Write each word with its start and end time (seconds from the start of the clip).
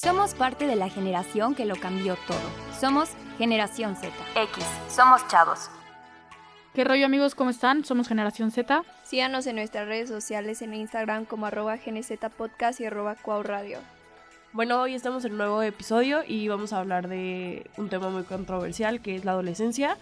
Somos 0.00 0.32
parte 0.32 0.68
de 0.68 0.76
la 0.76 0.88
generación 0.88 1.56
que 1.56 1.64
lo 1.64 1.74
cambió 1.74 2.16
todo. 2.28 2.38
Somos 2.78 3.08
Generación 3.36 3.96
Z. 3.96 4.12
X. 4.36 4.64
Somos 4.88 5.26
chavos. 5.26 5.70
¿Qué 6.72 6.84
rollo 6.84 7.04
amigos? 7.04 7.34
¿Cómo 7.34 7.50
están? 7.50 7.84
Somos 7.84 8.06
Generación 8.06 8.52
Z. 8.52 8.84
Síganos 9.02 9.48
en 9.48 9.56
nuestras 9.56 9.88
redes 9.88 10.08
sociales 10.08 10.62
en 10.62 10.74
Instagram 10.74 11.24
como 11.24 11.46
arroba 11.46 11.76
Podcast 12.36 12.80
y 12.80 12.84
arroba 12.84 13.16
Radio. 13.42 13.80
Bueno, 14.52 14.80
hoy 14.80 14.94
estamos 14.94 15.24
en 15.24 15.32
un 15.32 15.38
nuevo 15.38 15.62
episodio 15.62 16.20
y 16.24 16.46
vamos 16.46 16.72
a 16.72 16.78
hablar 16.78 17.08
de 17.08 17.68
un 17.76 17.88
tema 17.88 18.08
muy 18.08 18.22
controversial 18.22 19.02
que 19.02 19.16
es 19.16 19.24
la 19.24 19.32
adolescencia 19.32 19.98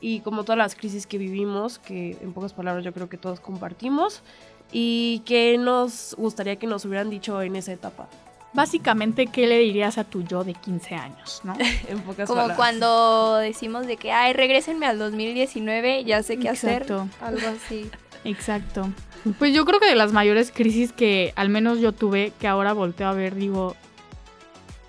y 0.00 0.20
como 0.20 0.44
todas 0.44 0.58
las 0.58 0.76
crisis 0.76 1.08
que 1.08 1.18
vivimos, 1.18 1.80
que 1.80 2.16
en 2.20 2.32
pocas 2.34 2.52
palabras 2.52 2.84
yo 2.84 2.92
creo 2.92 3.08
que 3.08 3.18
todos 3.18 3.40
compartimos 3.40 4.22
y 4.70 5.24
que 5.26 5.58
nos 5.58 6.14
gustaría 6.16 6.54
que 6.54 6.68
nos 6.68 6.84
hubieran 6.84 7.10
dicho 7.10 7.42
en 7.42 7.56
esa 7.56 7.72
etapa. 7.72 8.08
Básicamente, 8.52 9.28
¿qué 9.28 9.46
le 9.46 9.58
dirías 9.58 9.96
a 9.98 10.04
tu 10.04 10.22
yo 10.22 10.42
de 10.42 10.54
15 10.54 10.94
años, 10.96 11.40
no? 11.44 11.54
en 11.88 12.00
pocas 12.00 12.28
Como 12.28 12.54
cuando 12.56 13.36
decimos 13.36 13.86
de 13.86 13.96
que, 13.96 14.12
ay, 14.12 14.32
regresenme 14.32 14.86
al 14.86 14.98
2019, 14.98 16.04
ya 16.04 16.22
sé 16.22 16.38
qué 16.38 16.48
Exacto. 16.48 17.08
hacer. 17.20 17.24
Algo 17.24 17.56
así. 17.56 17.90
Exacto. 18.24 18.90
Pues 19.38 19.54
yo 19.54 19.64
creo 19.64 19.80
que 19.80 19.88
de 19.88 19.96
las 19.96 20.12
mayores 20.12 20.50
crisis 20.50 20.92
que 20.92 21.32
al 21.36 21.48
menos 21.48 21.78
yo 21.80 21.92
tuve, 21.92 22.32
que 22.40 22.48
ahora 22.48 22.72
volteo 22.72 23.08
a 23.08 23.12
ver, 23.12 23.34
digo, 23.34 23.76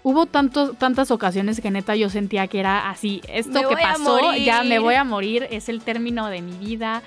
hubo 0.04 0.26
tantos, 0.26 0.78
tantas 0.78 1.12
ocasiones 1.12 1.62
que 1.62 1.70
neta 1.70 1.96
yo 1.96 2.10
sentía 2.10 2.48
que 2.48 2.60
era 2.60 2.90
así, 2.90 3.22
esto 3.28 3.68
que 3.68 3.76
pasó, 3.76 4.34
ya 4.36 4.64
me 4.64 4.80
voy 4.80 4.96
a 4.96 5.04
morir, 5.04 5.48
es 5.52 5.70
el 5.70 5.82
término 5.82 6.28
de 6.28 6.42
mi 6.42 6.54
vida, 6.54 7.04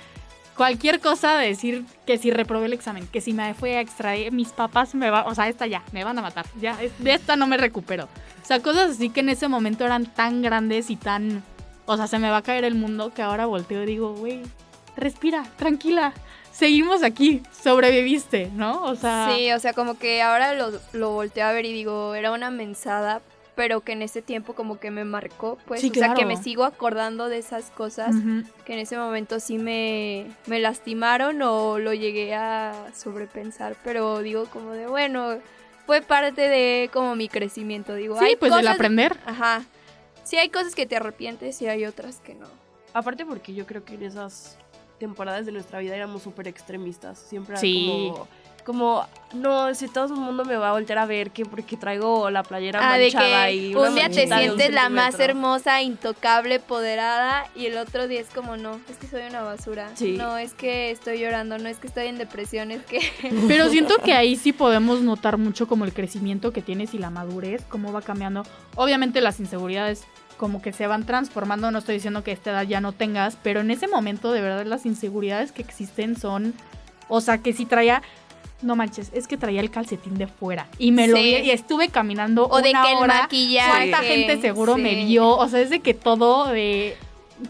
cualquier 0.57 1.01
cosa 1.01 1.37
de 1.39 1.49
decir 1.49 1.85
que 2.07 2.19
si 2.19 2.31
reprobé 2.31 2.67
el 2.67 2.73
examen, 2.73 3.07
que 3.09 3.21
si 3.21 3.33
me 3.33 3.55
fue 3.55 3.77
a 3.77 3.81
extraer, 3.81 4.33
mis 4.33 4.51
papás 4.51 4.95
me 4.95 5.11
van, 5.11 5.27
o 5.27 5.35
sea, 5.35 5.49
esta 5.49 5.67
ya, 5.67 5.83
me 5.93 6.05
van 6.05 6.19
a 6.19 6.23
matar, 6.23 6.47
ya, 6.61 6.77
de 6.99 7.15
esta 7.15 7.37
no 7.37 7.47
me 7.47 7.57
recupero. 7.57 8.05
O 8.43 8.47
sea, 8.47 8.61
cosas 8.61 8.93
así 8.93 9.11
que 9.11 9.21
en 9.21 9.31
ese 9.31 9.48
momento 9.48 9.85
eran 9.85 10.07
tan 10.07 10.43
grandes 10.43 10.91
y 10.91 10.97
tan, 10.97 11.43
o 11.87 11.97
sea, 11.97 12.06
se 12.06 12.19
me 12.19 12.31
va 12.31 12.39
a 12.39 12.43
caer 12.43 12.65
el 12.65 12.75
mundo 12.75 13.12
que 13.12 13.23
ahora 13.23 13.47
volteo 13.47 13.83
y 13.83 13.87
digo, 13.87 14.15
güey, 14.15 14.43
respira, 14.97 15.45
tranquila. 15.56 16.12
Seguimos 16.53 17.03
aquí, 17.03 17.43
sobreviviste, 17.62 18.48
¿no? 18.55 18.84
O 18.84 18.95
sea. 18.95 19.33
Sí, 19.34 19.50
o 19.50 19.59
sea, 19.59 19.73
como 19.73 19.98
que 19.98 20.23
ahora 20.23 20.55
lo, 20.55 20.71
lo 20.93 21.11
volteo 21.11 21.47
a 21.47 21.53
ver 21.53 21.65
y 21.65 21.73
digo, 21.73 22.15
era 22.15 22.31
una 22.31 22.50
mensada, 22.50 23.23
pero 23.55 23.83
que 23.83 23.92
en 23.92 24.02
ese 24.02 24.22
tiempo 24.22 24.55
como 24.55 24.78
que 24.78 24.91
me 24.91 25.05
marcó, 25.05 25.58
pues, 25.66 25.84
o 25.84 25.94
sea, 25.94 26.14
que 26.14 26.27
me 26.27 26.36
sigo 26.36 26.64
acordando 26.64 27.28
de 27.28 27.38
esas 27.38 27.70
cosas 27.70 28.14
que 28.64 28.72
en 28.72 28.78
ese 28.78 28.97
momento 28.97 29.41
sí 29.41 29.58
me, 29.58 30.27
me 30.47 30.58
lastimaron 30.58 31.41
o 31.42 31.78
lo 31.78 31.94
llegué 31.94 32.34
a 32.34 32.91
sobrepensar, 32.94 33.77
pero 33.84 34.20
digo 34.20 34.47
como 34.47 34.72
de, 34.72 34.86
bueno, 34.86 35.38
fue 35.86 36.02
parte 36.02 36.48
de 36.48 36.91
como 36.92 37.14
mi 37.14 37.28
crecimiento, 37.28 37.94
digo. 37.94 38.19
Sí, 38.19 38.36
pues 38.38 38.55
del 38.55 38.66
aprender. 38.66 39.16
Ajá. 39.27 39.64
Sí 40.25 40.36
hay 40.36 40.48
cosas 40.48 40.75
que 40.75 40.86
te 40.86 40.97
arrepientes 40.97 41.60
y 41.60 41.69
hay 41.69 41.84
otras 41.84 42.20
que 42.20 42.34
no. 42.34 42.47
Aparte 42.94 43.27
porque 43.27 43.55
yo 43.55 43.66
creo 43.66 43.84
que 43.84 43.94
en 43.94 44.05
esas 44.05 44.56
temporadas 44.98 45.44
de 45.44 45.52
nuestra 45.52 45.80
vida 45.80 45.94
éramos 45.94 46.22
súper 46.22 46.48
extremistas, 46.48 47.19
siempre 47.19 47.56
sí. 47.58 48.12
como 48.12 48.28
como, 48.65 49.07
no, 49.33 49.75
si 49.75 49.89
todo 49.89 50.07
el 50.07 50.20
mundo 50.20 50.45
me 50.45 50.57
va 50.57 50.70
a 50.70 50.73
voltear 50.73 50.98
a 50.98 51.07
ver 51.07 51.31
que 51.31 51.45
porque 51.45 51.77
traigo 51.77 52.31
la 52.31 52.43
playera 52.43 52.81
ah, 52.83 52.98
manchada 52.98 53.51
y 53.51 53.75
un 53.75 53.95
día 53.95 54.09
te 54.09 54.27
sientes 54.27 54.73
la 54.73 54.89
más 54.89 55.19
hermosa, 55.21 55.83
intocable, 55.83 56.61
poderada 56.61 57.47
y 57.55 57.67
el 57.67 57.77
otro 57.77 58.09
día 58.09 58.21
es 58.21 58.31
como, 58.31 58.56
no, 58.56 58.81
es 58.89 58.97
que 58.97 59.06
soy 59.06 59.23
una 59.29 59.43
basura. 59.43 59.91
No, 60.01 60.39
es 60.39 60.55
que 60.55 60.91
estoy 60.91 61.21
llorando, 61.21 61.59
no 61.59 61.69
es 61.69 61.79
que 61.79 61.87
estoy 61.87 62.06
en 62.06 62.19
depresión, 62.19 62.71
es 62.71 62.83
que... 62.84 63.01
Pero 63.48 63.69
siento 63.69 63.97
que 63.98 64.15
ahí 64.15 64.37
sí 64.37 64.53
podemos 64.53 65.03
notar 65.03 65.39
mucho 65.39 65.69
como 65.69 65.84
el 65.84 65.93
crecimiento 65.93 66.53
que 66.53 66.62
tienes 66.62 66.95
y 66.95 66.99
la 66.99 67.11
madurez, 67.11 67.62
cómo 67.69 67.93
va 67.93 68.03
cambiando. 68.03 68.45
Obviamente 68.77 69.21
las 69.21 69.41
inseguridades 69.41 70.05
como 70.37 70.61
que 70.61 70.73
se 70.73 70.87
van 70.87 71.05
transformando, 71.05 71.71
no 71.71 71.78
estoy 71.78 71.97
diciendo 71.97 72.25
que 72.25 72.33
esta 72.33 72.51
edad 72.51 72.62
ya 72.65 72.81
no 72.81 72.93
tengas, 72.93 73.37
pero 73.43 73.61
en 73.61 73.71
ese 73.71 73.89
momento 73.89 74.33
de 74.33 74.41
verdad 74.41 74.67
las 74.67 74.87
inseguridades 74.87 75.53
que 75.53 75.62
existen 75.62 76.17
son, 76.17 76.55
o 77.09 77.21
sea, 77.21 77.38
que 77.38 77.53
si 77.53 77.67
traía, 77.67 78.03
no 78.64 78.76
manches, 78.76 79.10
es 79.12 79.28
que 79.28 79.36
traía 79.36 79.60
el 79.60 79.70
calcetín 79.70 80.16
de 80.16 80.26
fuera 80.26 80.66
y 80.78 80.92
me 80.92 81.06
lo 81.06 81.16
vi 81.16 81.36
y 81.36 81.50
estuve 81.50 81.88
caminando 81.88 82.48
o 82.48 82.58
de 82.58 82.72
que 82.72 82.92
el 82.92 83.06
maquillaje 83.06 83.91
cuánta 83.91 83.98
gente 83.98 84.41
seguro 84.41 84.76
me 84.76 84.94
vio, 85.04 85.36
o 85.36 85.48
sea, 85.48 85.60
es 85.60 85.70
de 85.70 85.80
que 85.80 85.94
todo 85.94 86.48
de 86.48 86.97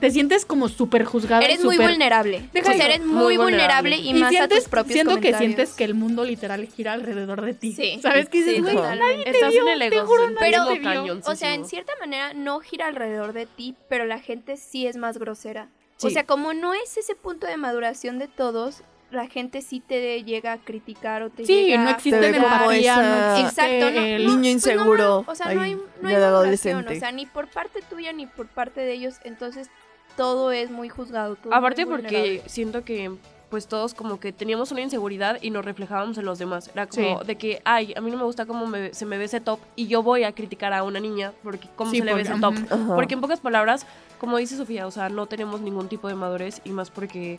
te 0.00 0.10
sientes 0.10 0.44
como 0.44 0.68
súper 0.68 1.04
juzgado. 1.04 1.42
Eres 1.42 1.62
muy 1.62 1.76
vulnerable. 1.76 2.48
o 2.54 2.64
sea, 2.64 2.86
eres 2.86 3.04
muy, 3.04 3.36
vulnerable, 3.36 3.96
y, 3.96 4.14
más 4.14 4.34
a 4.36 4.48
tus 4.48 4.64
propios 4.68 4.94
Siento 4.94 5.20
que 5.20 5.34
sientes 5.34 5.74
que 5.74 5.84
el 5.84 5.94
mundo 5.94 6.24
literal 6.24 6.66
gira 6.66 6.92
alrededor 6.92 7.42
de 7.42 7.54
ti. 7.54 7.72
Sí. 7.72 7.98
¿Sabes 8.00 8.28
qué 8.28 8.38
dices? 8.38 8.56
Sí, 8.56 8.76
nadie 8.76 9.24
Estás 9.26 9.54
en 9.54 9.68
el 9.68 9.82
ego. 9.82 10.10
Pero, 10.38 11.20
o 11.26 11.36
sea, 11.36 11.54
en 11.54 11.64
cierta 11.64 11.92
manera 12.00 12.32
no 12.34 12.60
gira 12.60 12.86
alrededor 12.86 13.32
de 13.32 13.46
ti, 13.46 13.74
pero 13.88 14.04
la 14.04 14.18
gente 14.18 14.56
sí 14.56 14.86
es 14.86 14.96
más 14.96 15.18
grosera. 15.18 15.68
O 16.02 16.10
sea, 16.10 16.24
como 16.24 16.54
no 16.54 16.74
es 16.74 16.96
ese 16.96 17.14
punto 17.14 17.46
de 17.46 17.56
maduración 17.56 18.18
de 18.18 18.28
todos, 18.28 18.82
la 19.14 19.26
gente 19.26 19.62
sí 19.62 19.80
te 19.80 20.22
llega 20.22 20.52
a 20.52 20.58
criticar 20.58 21.22
o 21.22 21.30
te 21.30 21.46
sí, 21.46 21.66
llega 21.66 21.84
no 21.84 21.90
existe 21.90 22.28
empatía, 22.28 23.40
exacto, 23.40 23.88
el 23.88 24.26
niño 24.26 24.50
inseguro 24.50 25.24
o 25.26 25.34
sea, 25.34 25.54
no 25.54 25.62
hay, 25.62 25.78
no 26.00 26.08
hay 26.08 26.14
adolescente. 26.14 26.96
o 26.96 26.98
sea, 26.98 27.12
ni 27.12 27.26
por 27.26 27.48
parte 27.48 27.80
tuya 27.88 28.12
ni 28.12 28.26
por 28.26 28.48
parte 28.48 28.80
de 28.80 28.92
ellos, 28.92 29.16
entonces 29.24 29.70
todo 30.16 30.52
es 30.52 30.70
muy 30.70 30.88
juzgado. 30.88 31.36
Aparte 31.50 31.86
porque 31.86 32.42
siento 32.46 32.84
que 32.84 33.12
pues 33.50 33.68
todos 33.68 33.94
como 33.94 34.18
que 34.18 34.32
teníamos 34.32 34.72
una 34.72 34.80
inseguridad 34.80 35.38
y 35.40 35.50
nos 35.50 35.64
reflejábamos 35.64 36.18
en 36.18 36.24
los 36.24 36.40
demás. 36.40 36.70
Era 36.72 36.88
como 36.88 37.22
de 37.22 37.36
que, 37.36 37.62
ay, 37.64 37.94
a 37.96 38.00
mí 38.00 38.10
no 38.10 38.16
me 38.16 38.24
gusta 38.24 38.46
cómo 38.46 38.66
se 38.90 39.06
me 39.06 39.16
ve 39.16 39.26
ese 39.26 39.40
top 39.40 39.60
y 39.76 39.86
yo 39.86 40.02
voy 40.02 40.24
a 40.24 40.32
criticar 40.32 40.72
a 40.72 40.82
una 40.82 40.98
niña 40.98 41.32
porque 41.44 41.68
cómo 41.76 41.92
se 41.92 42.02
le 42.02 42.14
ve 42.14 42.22
ese 42.22 42.34
top. 42.40 42.54
Porque 42.96 43.14
en 43.14 43.20
pocas 43.20 43.38
palabras, 43.38 43.86
como 44.18 44.38
dice 44.38 44.56
Sofía, 44.56 44.88
o 44.88 44.90
sea, 44.90 45.08
no 45.08 45.26
tenemos 45.26 45.60
ningún 45.60 45.88
tipo 45.88 46.08
de 46.08 46.16
madurez 46.16 46.62
y 46.64 46.70
más 46.70 46.90
porque 46.90 47.36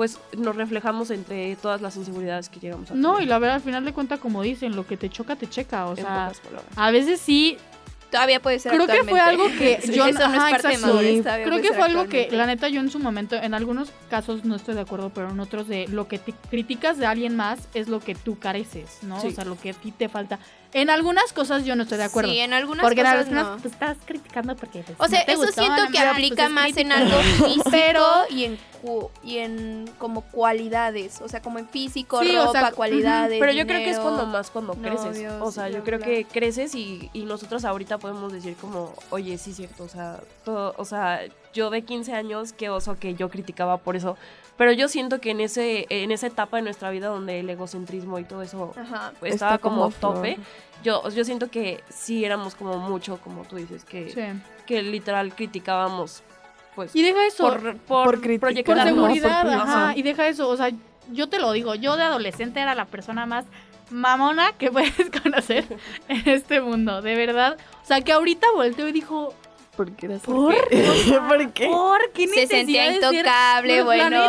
pues 0.00 0.18
nos 0.34 0.56
reflejamos 0.56 1.10
entre 1.10 1.56
todas 1.56 1.82
las 1.82 1.94
inseguridades 1.94 2.48
que 2.48 2.58
llegamos 2.58 2.86
a 2.86 2.94
tener. 2.94 3.02
No, 3.02 3.20
y 3.20 3.26
la 3.26 3.38
verdad, 3.38 3.56
al 3.56 3.60
final 3.60 3.84
de 3.84 3.92
cuentas, 3.92 4.18
como 4.18 4.40
dicen, 4.40 4.74
lo 4.74 4.86
que 4.86 4.96
te 4.96 5.10
choca, 5.10 5.36
te 5.36 5.46
checa. 5.46 5.88
O 5.88 5.94
sea, 5.94 6.32
a 6.74 6.90
veces 6.90 7.20
sí 7.20 7.58
todavía 8.10 8.40
puede 8.40 8.58
ser 8.58 8.72
creo 8.72 8.86
que 8.86 9.04
fue 9.04 9.20
algo 9.20 9.44
que 9.58 9.78
yo 9.94 10.06
eso 10.06 10.26
no 10.26 10.46
es 10.46 10.52
parte 10.52 10.68
de 10.68 11.44
creo 11.44 11.60
que 11.60 11.72
fue 11.74 11.82
algo 11.82 12.08
que 12.08 12.28
la 12.32 12.46
neta 12.46 12.68
yo 12.68 12.80
en 12.80 12.90
su 12.90 12.98
momento 12.98 13.36
en 13.36 13.54
algunos 13.54 13.92
casos 14.08 14.44
no 14.44 14.56
estoy 14.56 14.74
de 14.74 14.80
acuerdo 14.80 15.10
pero 15.10 15.30
en 15.30 15.38
otros 15.38 15.68
de 15.68 15.86
lo 15.86 16.08
que 16.08 16.18
te 16.18 16.32
criticas 16.50 16.98
de 16.98 17.06
alguien 17.06 17.36
más 17.36 17.60
es 17.72 17.86
lo 17.88 18.00
que 18.00 18.16
tú 18.16 18.36
careces 18.36 18.98
no 19.02 19.22
o 19.22 19.30
sea 19.30 19.44
lo 19.44 19.56
que 19.56 19.70
a 19.70 19.74
ti 19.74 19.92
te 19.92 20.08
falta 20.08 20.40
en 20.72 20.90
algunas 20.90 21.32
cosas 21.32 21.64
yo 21.64 21.76
no 21.76 21.82
estoy 21.82 21.98
de 21.98 22.04
acuerdo. 22.04 22.30
Sí, 22.30 22.38
en 22.38 22.52
algunas 22.52 22.84
porque 22.84 23.02
cosas 23.02 23.28
en 23.28 23.38
algunas, 23.38 23.62
pues, 23.62 23.74
estás 23.74 23.96
criticando 24.04 24.56
porque 24.56 24.82
pues, 24.82 24.96
O 24.98 25.08
sea, 25.08 25.20
eso 25.22 25.46
siento 25.48 25.88
que 25.90 25.98
aplica 25.98 26.44
pues, 26.44 26.50
más 26.50 26.76
en 26.76 26.92
algo 26.92 27.18
físico 27.22 28.24
y 28.30 28.44
en 28.44 28.58
y 29.22 29.38
en 29.38 29.90
como 29.98 30.22
cualidades, 30.22 31.20
o 31.20 31.28
sea, 31.28 31.42
como 31.42 31.58
en 31.58 31.68
físico, 31.68 32.20
ropa, 32.22 32.72
cualidades. 32.72 33.38
Pero 33.38 33.52
yo 33.52 33.66
creo 33.66 33.78
que 33.80 33.90
es 33.90 33.98
cuando 33.98 34.26
más 34.26 34.50
cuando 34.50 34.74
creces. 34.74 35.30
o 35.40 35.52
sea, 35.52 35.68
yo 35.68 35.84
creo 35.84 35.98
que 35.98 36.24
creces 36.24 36.74
y, 36.74 37.10
y, 37.12 37.24
nosotros 37.24 37.64
ahorita 37.64 37.98
podemos 37.98 38.32
decir 38.32 38.56
como, 38.56 38.94
oye, 39.10 39.36
sí 39.38 39.52
cierto, 39.52 39.84
o 39.84 39.88
sea, 39.88 40.20
todo, 40.44 40.74
o 40.78 40.84
sea, 40.84 41.20
yo 41.52 41.70
de 41.70 41.82
15 41.82 42.12
años, 42.14 42.52
qué 42.52 42.70
oso 42.70 42.98
que 42.98 43.14
yo 43.14 43.28
criticaba 43.28 43.78
por 43.78 43.96
eso. 43.96 44.16
Pero 44.60 44.72
yo 44.72 44.88
siento 44.88 45.22
que 45.22 45.30
en 45.30 45.40
ese 45.40 45.86
en 45.88 46.10
esa 46.10 46.26
etapa 46.26 46.58
de 46.58 46.62
nuestra 46.62 46.90
vida 46.90 47.06
donde 47.06 47.40
el 47.40 47.48
egocentrismo 47.48 48.18
y 48.18 48.24
todo 48.24 48.42
eso 48.42 48.74
estaba 49.22 49.56
como, 49.56 49.90
tope, 49.90 50.36
yo, 50.84 51.08
yo 51.08 51.24
siento 51.24 51.50
que 51.50 51.82
sí 51.88 52.26
éramos 52.26 52.56
como 52.56 52.76
mucho, 52.76 53.16
como 53.24 53.44
tú 53.44 53.56
dices, 53.56 53.86
que, 53.86 54.34
que 54.66 54.82
literal 54.82 55.34
criticábamos 55.34 56.22
pues 56.74 56.94
y 56.94 57.00
deja 57.00 57.26
eso 57.26 57.44
por, 57.44 57.78
por, 57.78 58.38
por, 58.38 58.52
seguridad 58.52 59.48
ajá, 59.48 59.96
y 59.96 60.02
deja 60.02 60.28
eso 60.28 60.50
o 60.50 60.56
sea 60.58 60.70
yo 61.10 61.28
te 61.30 61.38
lo 61.38 61.52
digo 61.52 61.74
yo 61.74 61.96
de 61.96 62.02
adolescente 62.02 62.60
era 62.60 62.74
la 62.74 62.84
persona 62.84 63.24
más 63.24 63.46
mamona 63.90 64.52
que 64.52 64.70
puedes 64.72 65.10
conocer 65.22 65.66
en 66.08 66.28
este 66.28 66.60
mundo 66.60 67.02
de 67.02 67.16
verdad. 67.16 67.56
O 67.82 67.86
sea 67.86 68.00
que 68.00 68.12
ahorita 68.12 68.46
volteó 68.54 68.88
y 68.88 68.92
dijo 68.92 69.34
¿Por 69.80 69.92
qué 69.92 70.08
¿Por? 70.08 70.54
qué? 71.54 71.66
¿Por 71.68 72.12
qué 72.12 72.28
Se 72.34 72.46
sentía 72.46 72.92
intocable, 72.94 73.82
bueno. 73.82 74.20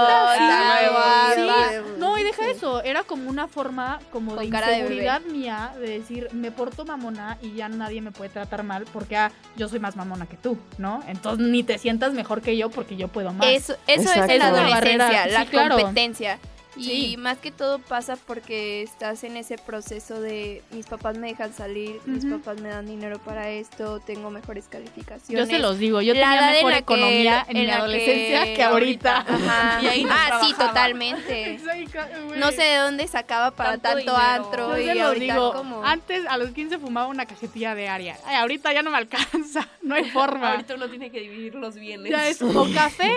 No, 1.97 2.17
y 2.17 2.23
deja 2.23 2.49
eso. 2.49 2.81
Era 2.83 3.03
como 3.03 3.29
una 3.29 3.49
forma 3.49 3.99
como 4.13 4.37
de 4.37 4.45
inseguridad 4.45 5.21
mía 5.23 5.73
de 5.77 5.99
decir, 5.99 6.29
me 6.31 6.51
porto 6.51 6.85
mamona 6.85 7.37
y 7.41 7.53
ya 7.53 7.67
nadie 7.67 7.99
me 7.99 8.11
puede 8.11 8.29
tratar 8.29 8.63
mal 8.63 8.85
porque 8.93 9.17
ah, 9.17 9.29
yo 9.57 9.67
soy 9.67 9.79
más 9.79 9.97
mamona 9.97 10.25
que 10.25 10.37
tú, 10.37 10.57
¿no? 10.77 11.03
Entonces 11.09 11.45
ni 11.45 11.63
te 11.63 11.77
sientas 11.77 12.13
mejor 12.13 12.41
que 12.41 12.55
yo 12.55 12.69
porque 12.69 12.95
yo 12.95 13.09
puedo 13.09 13.33
más. 13.33 13.47
Eso, 13.47 13.75
eso 13.87 14.09
es 14.13 14.39
la 14.39 14.47
adolescencia, 14.47 15.27
la 15.27 15.45
competencia. 15.45 16.39
Y 16.75 17.17
más 17.17 17.37
que 17.37 17.51
todo 17.51 17.79
pasa 17.79 18.15
porque 18.15 18.81
estás 18.81 19.23
en 19.23 19.35
ese 19.35 19.57
proceso 19.57 20.21
de 20.21 20.63
mis 20.71 20.85
papás 20.85 21.17
me 21.17 21.27
dejan 21.27 21.53
salir, 21.53 21.99
mis 22.05 22.25
papás 22.25 22.61
me 22.61 22.69
dan 22.69 22.85
dinero 22.85 23.19
para 23.19 23.49
esto, 23.49 23.99
tengo 23.99 24.29
mejores 24.31 24.67
calificaciones. 24.69 25.49
Yo 25.49 25.53
se 25.53 25.61
los 25.61 25.77
digo, 25.77 26.01
yo 26.01 26.13
tenía 26.13 26.51
mejor 26.51 26.73
economía 26.73 27.45
en, 27.47 27.65
mi 27.65 27.69
adolescencia 27.69 28.53
que, 28.53 28.63
ahorita. 28.63 29.25
ah, 29.29 30.39
sí, 30.41 30.53
totalmente. 30.57 31.59
no 32.37 32.51
sé 32.51 32.63
de 32.63 32.77
dónde 32.77 33.07
sacaba 33.07 33.51
para 33.51 33.77
tanto, 33.77 34.15
antro 34.15 34.79
y 34.79 34.97
ahorita 34.97 35.35
como... 35.35 35.83
Antes 35.83 36.25
a 36.27 36.37
los 36.37 36.51
15 36.51 36.79
fumaba 36.79 37.07
una 37.07 37.25
cajetilla 37.25 37.75
de 37.75 37.89
Aria. 37.89 38.17
Ay, 38.25 38.37
ahorita 38.37 38.71
ya 38.71 38.81
no 38.81 38.91
me 38.91 38.97
alcanza, 38.97 39.67
no 39.81 39.95
hay 39.95 40.09
forma. 40.09 40.51
ahorita 40.51 40.75
uno 40.75 40.89
tiene 40.89 41.11
que 41.11 41.19
dividir 41.19 41.55
los 41.55 41.75
bienes. 41.75 42.09
Ya 42.09 42.27
es 42.29 42.41
o 42.41 42.67
café 42.73 43.11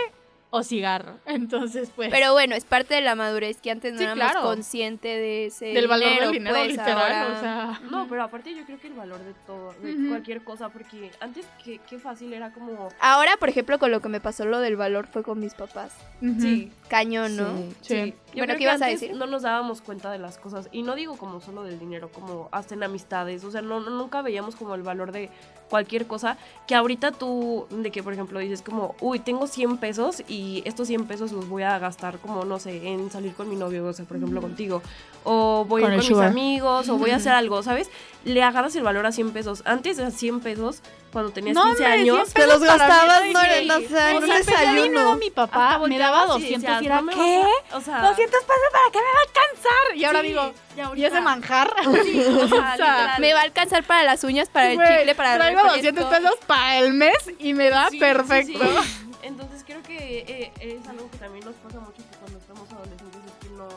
o 0.55 0.63
cigarro. 0.63 1.19
Entonces, 1.27 1.91
pues. 1.95 2.11
Pero 2.11 2.33
bueno, 2.33 2.55
es 2.55 2.65
parte 2.65 2.95
de 2.95 3.01
la 3.01 3.17
madurez 3.17 3.61
que 3.61 3.73
antes 3.73 3.93
no 3.93 4.01
éramos 4.01 4.33
conscientes 4.37 5.19
de 5.19 5.47
ese. 5.47 5.67
Del 5.67 5.89
valor 5.89 6.09
del 6.21 6.31
dinero, 6.31 6.57
pues, 6.57 6.69
literal. 6.69 7.33
O 7.33 7.41
sea. 7.41 7.81
No, 7.91 8.07
pero 8.09 8.23
aparte 8.23 8.55
yo 8.55 8.65
creo 8.65 8.79
que 8.79 8.87
el 8.87 8.95
valor 8.95 9.19
de 9.19 9.35
todo, 9.47 9.75
de 9.83 10.09
cualquier 10.09 10.45
cosa, 10.45 10.69
porque 10.69 11.11
antes 11.19 11.45
qué, 11.65 11.81
qué 11.91 11.99
fácil 11.99 12.33
era 12.33 12.53
como. 12.53 12.89
Ahora, 13.01 13.37
por 13.37 13.49
ejemplo, 13.49 13.81
con 13.81 13.91
lo 13.91 14.01
que 14.01 14.09
me 14.09 14.21
pasó 14.21 14.45
lo 14.45 14.61
del 14.61 14.77
valor 14.77 15.09
fue 15.09 15.25
con 15.25 15.41
mis 15.41 15.55
papás. 15.55 15.93
Sí. 16.21 16.71
Cañón, 16.89 17.37
¿no? 17.37 17.49
Sí. 17.81 18.15
bueno, 18.35 18.55
¿qué 18.57 18.63
ibas 18.63 18.81
a 18.81 18.87
decir? 18.87 19.15
No 19.15 19.27
nos 19.27 19.43
dábamos 19.43 19.81
cuenta 19.81 20.13
de 20.13 20.19
las 20.19 20.39
cosas. 20.39 20.69
Y 20.71 20.83
no 20.83 20.95
digo 20.95 21.17
como 21.17 21.41
solo 21.41 21.65
del 21.65 21.79
dinero, 21.81 22.11
como 22.11 22.49
hasta 22.53 22.75
en 22.75 22.83
amistades. 22.85 23.43
O 23.43 23.51
sea, 23.51 23.61
no, 23.61 23.81
nunca 23.81 24.23
veíamos 24.23 24.55
como 24.55 24.75
el 24.77 24.83
valor 24.83 25.11
de 25.11 25.31
cualquier 25.69 26.07
cosa, 26.07 26.37
que 26.67 26.75
ahorita 26.75 27.13
tú, 27.13 27.67
de 27.71 27.91
que 27.91 28.03
por 28.03 28.13
ejemplo 28.13 28.39
dices 28.39 28.63
como, 28.63 28.95
uy, 29.01 29.19
tengo 29.19 29.47
100 29.47 29.79
pesos 29.79 30.23
y 30.29 30.44
estos 30.65 30.89
100 30.89 31.07
pesos 31.07 31.33
los 31.33 31.49
voy 31.49 31.63
a 31.63 31.79
gastar 31.79 32.19
como, 32.19 32.45
no 32.45 32.59
sé, 32.59 32.89
en 32.89 33.11
salir 33.11 33.35
con 33.35 33.49
mi 33.49 33.57
novio, 33.57 33.85
o 33.87 33.93
sea, 33.93 34.05
por 34.05 34.17
ejemplo, 34.17 34.41
contigo, 34.41 34.83
o 35.25 35.65
voy 35.69 35.83
a 35.83 35.95
ir 35.95 36.01
con 36.01 36.09
mis 36.09 36.27
amigos, 36.27 36.89
o 36.89 36.99
voy 36.99 37.11
a 37.11 37.17
hacer 37.17 37.33
algo, 37.33 37.63
¿sabes? 37.63 37.91
Le 38.25 38.43
agarras 38.43 38.75
el 38.77 38.83
valor 38.83 39.07
a 39.07 39.13
100 39.13 39.33
pesos. 39.33 39.63
Antes 39.65 39.97
de 39.97 40.11
100 40.11 40.41
pesos, 40.41 40.83
cuando 41.13 41.31
tenías 41.31 41.57
15 41.57 41.87
años, 41.87 42.33
te 42.33 42.47
los 42.47 42.61
gastabas, 42.61 43.23
no, 43.33 43.33
no, 43.33 43.81
no, 43.81 43.89
sé, 43.89 44.11
en 44.11 44.17
un 44.17 44.29
desayuno. 44.29 45.17
mi 45.17 45.31
papá 45.31 45.79
me 45.87 45.99
daba 45.99 46.27
200 46.27 46.83
y 46.83 46.87
era, 46.87 47.03
¿qué? 47.13 47.45
O 47.73 47.81
sea, 47.81 48.03
200 48.03 48.17
pesos 48.17 48.69
para 48.73 48.91
qué 48.93 48.99
me 48.99 49.05
va 49.05 49.19
a 49.19 49.27
alcanzar. 49.29 49.97
Y 49.97 50.05
ahora 50.05 50.23
digo, 50.23 50.53
¿y 50.97 51.05
ese 51.05 51.21
manjar? 51.21 51.75
me 53.21 53.33
va 53.33 53.41
a 53.41 53.45
alcanzar 53.45 53.85
para 53.85 54.03
las 54.03 54.25
uñas, 54.25 54.49
para 54.49 54.73
el 54.73 54.79
chicle, 54.79 55.15
para 55.15 55.35
el 55.35 55.39
Traigo 55.39 55.63
200 55.63 56.05
pesos 56.07 56.35
para 56.47 56.79
el 56.79 56.93
mes 56.95 57.31
y 57.39 57.55
me 57.55 57.71
da 57.71 57.89
perfecto. 57.99 58.65
Entonces 59.25 59.65
creo 59.67 59.83
que 59.83 60.19
eh, 60.21 60.53
es 60.61 60.87
algo 60.89 61.11
que 61.11 61.19
también 61.19 61.45
nos 61.45 61.55
pasa 61.57 61.81
mucho 61.81 61.97
que 61.97 62.17
cuando 62.19 62.39
estamos 62.39 62.71
adolescentes 62.71 63.21
es 63.27 63.49
que 63.49 63.55
no 63.55 63.69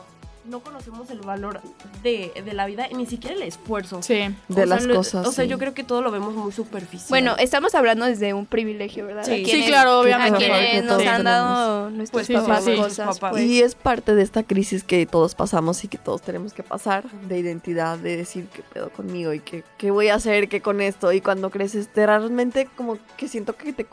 no 0.48 0.60
conocemos 0.60 1.10
el 1.10 1.20
valor 1.20 1.60
de, 2.02 2.32
de, 2.44 2.52
la 2.54 2.66
vida, 2.66 2.88
ni 2.94 3.06
siquiera 3.06 3.36
el 3.36 3.42
esfuerzo. 3.42 4.02
Sí. 4.02 4.34
De 4.48 4.66
las 4.66 4.86
cosas. 4.86 5.26
O 5.26 5.32
sea, 5.32 5.44
yo 5.44 5.58
creo 5.58 5.74
que 5.74 5.84
todo 5.84 6.02
lo 6.02 6.10
vemos 6.10 6.34
muy 6.34 6.52
superficial. 6.52 7.08
Bueno, 7.10 7.36
estamos 7.38 7.74
hablando 7.74 8.06
desde 8.06 8.34
un 8.34 8.46
privilegio, 8.46 9.06
¿verdad? 9.06 9.24
Sí, 9.24 9.44
sí 9.44 9.66
claro, 9.66 10.00
obviamente. 10.00 10.46
A 10.46 10.58
quienes 10.58 10.84
nos 10.84 11.06
han 11.06 11.24
dado 11.24 11.90
nuestros 11.90 12.26
pues, 12.26 12.40
papás 12.40 12.64
cosas. 12.64 13.18
Pues. 13.18 13.42
Y 13.44 13.62
es 13.62 13.74
parte 13.74 14.14
de 14.14 14.22
esta 14.22 14.42
crisis 14.42 14.84
que 14.84 15.04
todos 15.06 15.34
pasamos 15.34 15.84
y 15.84 15.88
que 15.88 15.98
todos 15.98 16.22
tenemos 16.22 16.52
que 16.52 16.62
pasar, 16.62 17.04
de 17.10 17.38
identidad, 17.38 17.98
de 17.98 18.16
decir 18.16 18.48
qué 18.52 18.62
pedo 18.62 18.90
conmigo 18.90 19.32
y 19.32 19.40
qué, 19.40 19.64
qué 19.76 19.90
voy 19.90 20.08
a 20.08 20.14
hacer, 20.14 20.48
qué 20.48 20.60
con 20.60 20.80
esto. 20.80 21.12
Y 21.12 21.20
cuando 21.20 21.50
creces, 21.50 21.88
te 21.92 22.06
realmente 22.06 22.68
como 22.76 22.98
que 23.16 23.28
siento 23.28 23.56
que 23.56 23.72
te 23.72 23.84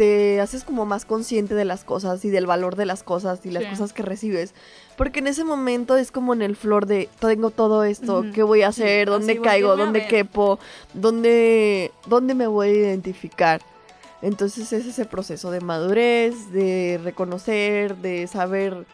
te 0.00 0.40
haces 0.40 0.64
como 0.64 0.86
más 0.86 1.04
consciente 1.04 1.54
de 1.54 1.66
las 1.66 1.84
cosas 1.84 2.24
y 2.24 2.30
del 2.30 2.46
valor 2.46 2.74
de 2.74 2.86
las 2.86 3.02
cosas 3.02 3.44
y 3.44 3.50
las 3.50 3.66
cosas 3.66 3.92
que 3.92 4.02
recibes. 4.02 4.54
Porque 4.96 5.18
en 5.18 5.26
ese 5.26 5.44
momento 5.44 5.98
es 5.98 6.10
como 6.10 6.32
en 6.32 6.40
el 6.40 6.56
flor 6.56 6.86
de 6.86 7.10
tengo 7.18 7.50
todo 7.50 7.84
esto, 7.84 8.24
¿qué 8.32 8.42
voy 8.42 8.62
a 8.62 8.68
hacer? 8.68 9.10
¿Dónde 9.10 9.38
caigo? 9.42 9.76
¿Dónde 9.76 10.06
quepo? 10.06 10.58
¿Dónde, 10.94 11.92
¿Dónde 12.06 12.32
me 12.32 12.46
voy 12.46 12.68
a 12.68 12.72
identificar? 12.72 13.60
Entonces 14.22 14.72
es 14.72 14.86
ese 14.86 15.04
proceso 15.04 15.50
de 15.50 15.60
madurez, 15.60 16.50
de 16.50 16.98
reconocer, 17.04 17.94
de 17.96 18.26
saber 18.26 18.86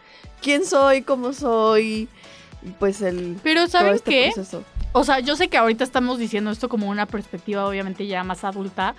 quién 0.42 0.64
soy, 0.64 1.02
cómo 1.02 1.32
soy, 1.32 2.08
y 2.64 2.70
pues 2.80 3.00
el... 3.00 3.38
Pero 3.44 3.68
¿saben 3.68 3.94
este 3.94 4.10
qué? 4.10 4.32
O 4.90 5.04
sea, 5.04 5.20
yo 5.20 5.36
sé 5.36 5.46
que 5.46 5.56
ahorita 5.56 5.84
estamos 5.84 6.18
diciendo 6.18 6.50
esto 6.50 6.68
como 6.68 6.88
una 6.88 7.06
perspectiva 7.06 7.64
obviamente 7.68 8.08
ya 8.08 8.24
más 8.24 8.42
adulta, 8.42 8.96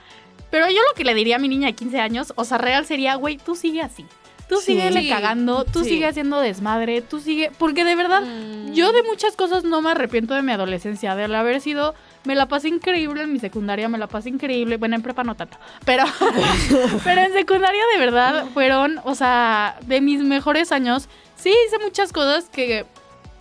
pero 0.50 0.68
yo 0.70 0.82
lo 0.84 0.94
que 0.96 1.04
le 1.04 1.14
diría 1.14 1.38
a 1.38 1.40
mi 1.40 1.50
niña 1.50 1.68
de 1.68 1.74
15 1.74 2.00
años, 2.00 2.34
o 2.36 2.46
sea, 2.46 2.58
real 2.58 2.86
sería, 2.86 3.16
güey, 3.16 3.38
tú 3.38 3.56
sigue 3.56 3.82
así. 3.82 4.06
Tú 4.48 4.62
sigue 4.62 4.88
síguele 4.88 5.10
cagando, 5.10 5.66
tú 5.66 5.84
sigue 5.84 6.06
haciendo 6.06 6.40
desmadre, 6.40 7.02
tú 7.02 7.20
sigue. 7.20 7.52
Porque 7.58 7.84
de 7.84 7.96
verdad, 7.96 8.22
mm. 8.22 8.72
yo 8.72 8.94
de 8.94 9.04
muchas 9.04 9.36
cosas 9.36 9.66
no 9.66 9.82
me 9.82 9.92
arrepiento 9.92 10.36
de 10.36 10.42
mi 10.42 10.54
adolescencia, 10.54 11.16
de 11.16 11.36
haber 11.36 11.60
sido. 11.60 11.96
Me 12.24 12.34
la 12.34 12.46
pasé 12.48 12.70
increíble 12.70 13.24
en 13.24 13.34
mi 13.34 13.40
secundaria, 13.40 13.90
me 13.90 13.98
la 13.98 14.08
pasé 14.08 14.30
increíble. 14.30 14.78
Bueno, 14.78 14.96
en 14.96 15.02
prepa 15.02 15.26
no 15.26 15.36
tanto. 15.36 15.58
Pero, 15.84 16.06
pero 17.04 17.22
en 17.22 17.34
secundaria 17.34 17.84
de 17.94 18.00
verdad 18.00 18.46
fueron, 18.54 19.02
o 19.04 19.16
sea, 19.16 19.78
de 19.86 20.00
mis 20.00 20.22
mejores 20.22 20.72
años. 20.72 21.10
Sí, 21.36 21.54
hice 21.68 21.80
muchas 21.80 22.14
cosas 22.14 22.50
que 22.50 22.86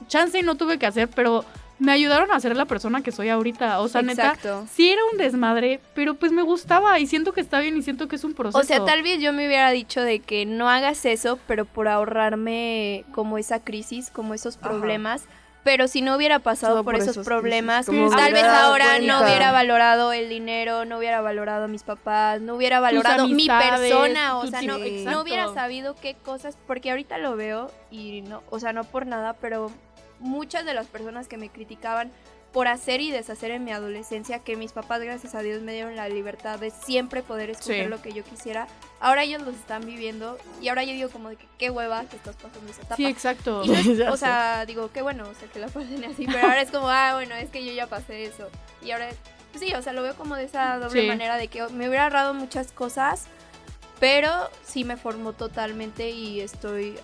chance 0.08 0.42
no 0.42 0.56
tuve 0.56 0.78
que 0.78 0.86
hacer, 0.86 1.08
pero 1.08 1.44
me 1.78 1.92
ayudaron 1.92 2.30
a 2.32 2.40
ser 2.40 2.56
la 2.56 2.64
persona 2.64 3.02
que 3.02 3.12
soy 3.12 3.28
ahorita. 3.28 3.80
O 3.80 3.88
sea, 3.88 4.00
Exacto. 4.00 4.60
neta, 4.60 4.72
sí 4.72 4.90
era 4.90 5.02
un 5.12 5.18
desmadre, 5.18 5.80
pero 5.94 6.14
pues 6.14 6.32
me 6.32 6.42
gustaba 6.42 6.98
y 6.98 7.06
siento 7.06 7.32
que 7.32 7.40
está 7.40 7.60
bien 7.60 7.76
y 7.76 7.82
siento 7.82 8.08
que 8.08 8.16
es 8.16 8.24
un 8.24 8.34
proceso. 8.34 8.58
O 8.58 8.64
sea, 8.64 8.84
tal 8.84 9.02
vez 9.02 9.20
yo 9.20 9.32
me 9.32 9.46
hubiera 9.46 9.70
dicho 9.70 10.00
de 10.00 10.20
que 10.20 10.46
no 10.46 10.70
hagas 10.70 11.04
eso, 11.04 11.38
pero 11.46 11.64
por 11.64 11.88
ahorrarme 11.88 13.04
como 13.12 13.38
esa 13.38 13.60
crisis, 13.60 14.10
como 14.10 14.34
esos 14.34 14.56
problemas. 14.56 15.24
Pero 15.64 15.88
si 15.88 16.00
no 16.00 16.14
hubiera 16.14 16.38
pasado 16.38 16.84
por, 16.84 16.94
esos, 16.94 17.18
problemas, 17.26 17.86
tal 17.86 18.32
vez 18.32 18.44
ahora 18.44 19.00
no 19.00 19.20
hubiera 19.20 19.50
valorado 19.50 20.12
el 20.12 20.28
dinero, 20.28 20.84
no 20.84 20.98
hubiera 20.98 21.20
valorado 21.20 21.64
a 21.64 21.66
mis 21.68 21.82
papás, 21.82 22.40
no 22.40 22.54
hubiera 22.54 22.78
valorado 22.78 23.26
mi 23.26 23.48
persona, 23.48 24.38
o 24.38 24.46
sea, 24.46 24.62
no, 24.62 24.78
no 24.78 25.22
hubiera 25.22 25.52
sabido 25.52 25.96
qué 25.96 26.14
cosas, 26.14 26.56
porque 26.68 26.92
ahorita 26.92 27.18
lo 27.18 27.34
veo 27.34 27.72
y 27.90 28.22
no, 28.22 28.44
o 28.48 28.60
sea, 28.60 28.72
no 28.72 28.84
por 28.84 29.06
nada, 29.06 29.32
pero 29.40 29.72
muchas 30.20 30.64
de 30.64 30.74
las 30.74 30.86
personas 30.86 31.28
que 31.28 31.36
me 31.36 31.48
criticaban 31.48 32.12
por 32.56 32.68
hacer 32.68 33.02
y 33.02 33.10
deshacer 33.10 33.50
en 33.50 33.64
mi 33.64 33.72
adolescencia, 33.72 34.38
que 34.38 34.56
mis 34.56 34.72
papás, 34.72 35.02
gracias 35.02 35.34
a 35.34 35.42
Dios, 35.42 35.60
me 35.60 35.74
dieron 35.74 35.94
la 35.94 36.08
libertad 36.08 36.58
de 36.58 36.70
siempre 36.70 37.22
poder 37.22 37.50
escoger 37.50 37.90
lo 37.90 38.00
que 38.00 38.14
yo 38.14 38.24
quisiera. 38.24 38.66
Ahora 38.98 39.24
ellos 39.24 39.42
los 39.42 39.54
están 39.56 39.84
viviendo 39.84 40.38
y 40.62 40.68
ahora 40.68 40.82
yo 40.82 40.94
digo 40.94 41.10
como 41.10 41.28
de 41.28 41.36
que 41.36 41.44
qué 41.58 41.68
hueva 41.68 42.06
que 42.06 42.16
estás 42.16 42.34
pasando 42.36 42.70
esa 42.70 42.80
etapa. 42.80 42.96
Sí, 42.96 43.04
exacto. 43.04 43.60
o 44.10 44.16
sea, 44.16 44.64
digo, 44.64 44.90
qué 44.90 45.02
bueno, 45.02 45.28
o 45.28 45.34
sea, 45.34 45.48
que 45.48 45.58
la 45.58 45.68
pasen 45.68 46.02
así, 46.06 46.24
pero 46.24 46.46
ahora 46.46 46.62
es 46.62 46.70
como, 46.70 46.88
ah, 46.88 47.12
bueno, 47.12 47.34
es 47.34 47.50
que 47.50 47.62
yo 47.62 47.74
ya 47.74 47.88
pasé 47.88 48.24
eso. 48.24 48.48
Y 48.82 48.90
ahora, 48.92 49.10
pues 49.52 49.62
sí, 49.62 49.74
o 49.74 49.82
sea, 49.82 49.92
lo 49.92 50.02
veo 50.02 50.14
como 50.14 50.34
de 50.34 50.44
esa 50.44 50.78
doble 50.78 51.06
manera 51.06 51.36
de 51.36 51.48
que 51.48 51.62
me 51.68 51.88
hubiera 51.88 52.04
ahorrado 52.04 52.32
muchas 52.32 52.72
cosas, 52.72 53.26
pero 54.00 54.30
sí 54.64 54.84
me 54.84 54.96
formó 54.96 55.34
totalmente 55.34 56.08
y 56.08 56.40
estoy 56.40 56.96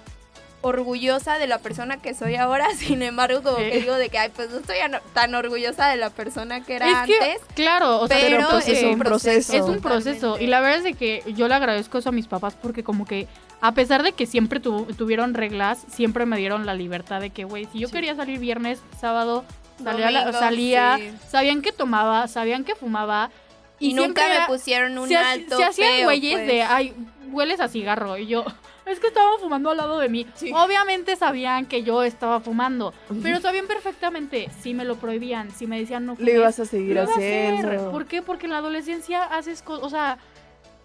orgullosa 0.63 1.39
de 1.39 1.47
la 1.47 1.59
persona 1.59 1.99
que 1.99 2.15
soy 2.15 2.37
ahora, 2.37 2.67
sin 2.77 3.03
embargo, 3.03 3.43
como 3.43 3.57
que 3.57 3.81
digo 3.81 3.95
de 3.97 4.09
que, 4.09 4.19
ay, 4.19 4.31
pues 4.35 4.51
no 4.51 4.59
estoy 4.59 4.77
tan 5.13 5.35
orgullosa 5.35 5.89
de 5.89 5.97
la 5.97 6.11
persona 6.11 6.63
que 6.63 6.77
era 6.77 7.03
antes. 7.03 7.41
claro, 7.55 8.01
o 8.01 8.09
sea, 8.09 8.19
pero, 8.21 8.49
pues 8.51 8.69
es 8.69 8.83
un 8.85 8.99
proceso. 8.99 9.53
Es 9.53 9.63
un 9.63 9.81
proceso. 9.81 10.39
Y 10.39 10.47
la 10.47 10.61
verdad 10.61 10.79
es 10.79 10.85
de 10.85 10.95
que 10.95 11.23
yo 11.35 11.49
le 11.49 11.55
agradezco 11.55 11.99
eso 11.99 12.09
a 12.09 12.13
mis 12.13 12.27
papás 12.27 12.57
porque 12.61 12.83
como 12.83 13.05
que, 13.05 13.29
a 13.61 13.73
pesar 13.75 14.03
de 14.03 14.13
que 14.13 14.27
siempre 14.27 14.61
tuvieron 14.61 15.35
reglas, 15.35 15.85
siempre 15.91 16.27
me 16.27 16.37
dieron 16.37 16.65
la 16.65 16.75
libertad 16.75 17.21
de 17.21 17.31
que, 17.31 17.45
güey, 17.45 17.69
si 17.73 17.81
yo 17.81 17.91
quería 17.91 18.15
salir 18.17 18.39
viernes, 18.39 18.81
sábado, 19.01 19.45
salía, 19.83 20.33
salía 20.33 20.99
sabían 21.29 21.63
que 21.63 21.73
tomaba, 21.73 22.29
sabían 22.29 22.65
que 22.65 22.75
fumaba. 22.75 23.31
Y, 23.79 23.95
nunca 23.95 24.29
me 24.29 24.47
pusieron 24.47 24.97
un 24.97 25.13
alto. 25.13 25.57
Se 25.57 25.65
hacían 25.65 26.05
güeyes 26.05 26.39
de, 26.39 26.47
pues. 26.47 26.67
ay, 26.71 26.95
hueles 27.33 27.59
a 27.59 27.67
cigarro. 27.67 28.17
Y 28.17 28.29
yo, 28.29 28.45
es 28.87 29.01
que 29.01 29.09
estaban 29.09 29.39
fumando 29.41 29.71
al 29.71 29.77
lado 29.77 29.99
de 29.99 30.09
mí. 30.09 30.27
Obviamente 30.55 31.17
sabían 31.17 31.67
que 31.67 31.83
yo 31.83 32.03
estaba 32.03 32.41
fumando, 32.41 32.93
pero 33.23 33.41
sabían 33.41 33.67
perfectamente 33.67 34.51
si 34.61 34.75
me 34.75 34.85
lo 34.85 34.97
prohibían, 34.97 35.51
si 35.51 35.67
me 35.67 35.79
decían 35.79 36.07
no 36.07 36.17
fumes. 36.17 36.33
Le 36.33 36.39
ibas 36.39 36.59
a 36.59 36.65
seguir 36.65 36.99
haciendo. 36.99 37.91
¿Por 37.91 38.07
qué? 38.07 38.23
Porque 38.23 38.47
en 38.47 38.53
la 38.53 38.59
adolescencia 38.59 39.25
haces 39.25 39.63
cosas, 39.63 39.85
o 39.85 39.91
sea, 39.91 40.19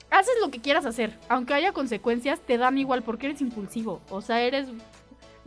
haces 0.10 0.36
lo 0.42 0.52
que 0.52 0.60
quieras 0.60 0.86
hacer, 0.86 1.18
aunque 1.30 1.54
haya 1.54 1.72
consecuencias, 1.72 2.40
te 2.40 2.58
dan 2.58 2.78
igual 2.78 3.04
porque 3.04 3.28
eres 3.28 3.42
impulsivo, 3.42 4.02
o 4.10 4.22
sea, 4.22 4.42
eres 4.42 4.68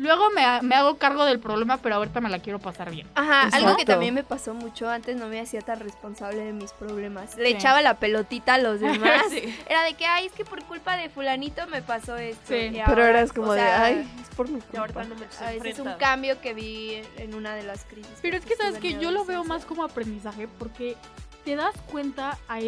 Luego 0.00 0.30
me, 0.30 0.62
me, 0.62 0.74
hago 0.74 0.96
cargo 0.96 1.26
del 1.26 1.40
problema, 1.40 1.76
pero 1.76 1.96
ahorita 1.96 2.22
me 2.22 2.30
la 2.30 2.38
quiero 2.38 2.58
pasar 2.58 2.90
bien. 2.90 3.06
Ajá, 3.14 3.48
algo 3.52 3.76
que 3.76 3.84
también 3.84 4.14
me 4.14 4.24
pasó 4.24 4.54
mucho 4.54 4.88
antes, 4.88 5.14
no 5.14 5.26
me 5.26 5.38
hacía 5.38 5.60
tan 5.60 5.78
responsable 5.78 6.42
de 6.42 6.54
mis 6.54 6.72
problemas. 6.72 7.36
Le 7.36 7.50
echaba 7.50 7.82
la 7.82 7.98
pelotita 7.98 8.54
a 8.54 8.58
los 8.58 8.80
demás. 8.80 9.24
Era 9.68 9.82
de 9.82 9.92
que, 9.94 10.06
ay, 10.06 10.26
es 10.26 10.32
que 10.32 10.46
por 10.46 10.64
culpa 10.64 10.96
de 10.96 11.10
fulanito 11.10 11.66
me 11.66 11.82
pasó 11.82 12.16
esto. 12.16 12.54
pero 12.86 13.04
eras 13.04 13.34
como 13.34 13.52
de, 13.52 13.60
ay, 13.60 14.10
es 14.22 14.34
por 14.34 14.48
mi 14.48 14.62
culpa. 14.62 15.04
No 15.04 15.14
me 15.16 15.68
es 15.68 15.78
un 15.78 15.92
cambio 15.98 16.40
que 16.40 16.54
vi 16.54 17.02
en 17.18 17.34
una 17.34 17.54
de 17.54 17.62
las 17.62 17.84
crisis. 17.84 18.10
Pero 18.22 18.38
es 18.38 18.46
que, 18.46 18.56
¿sabes 18.56 18.78
que 18.78 18.98
Yo 18.98 19.10
lo 19.10 19.26
veo 19.26 19.44
más 19.44 19.66
como 19.66 19.84
aprendizaje 19.84 20.48
porque 20.58 20.96
te 21.44 21.56
das 21.56 21.74
cuenta 21.90 22.38
a 22.48 22.58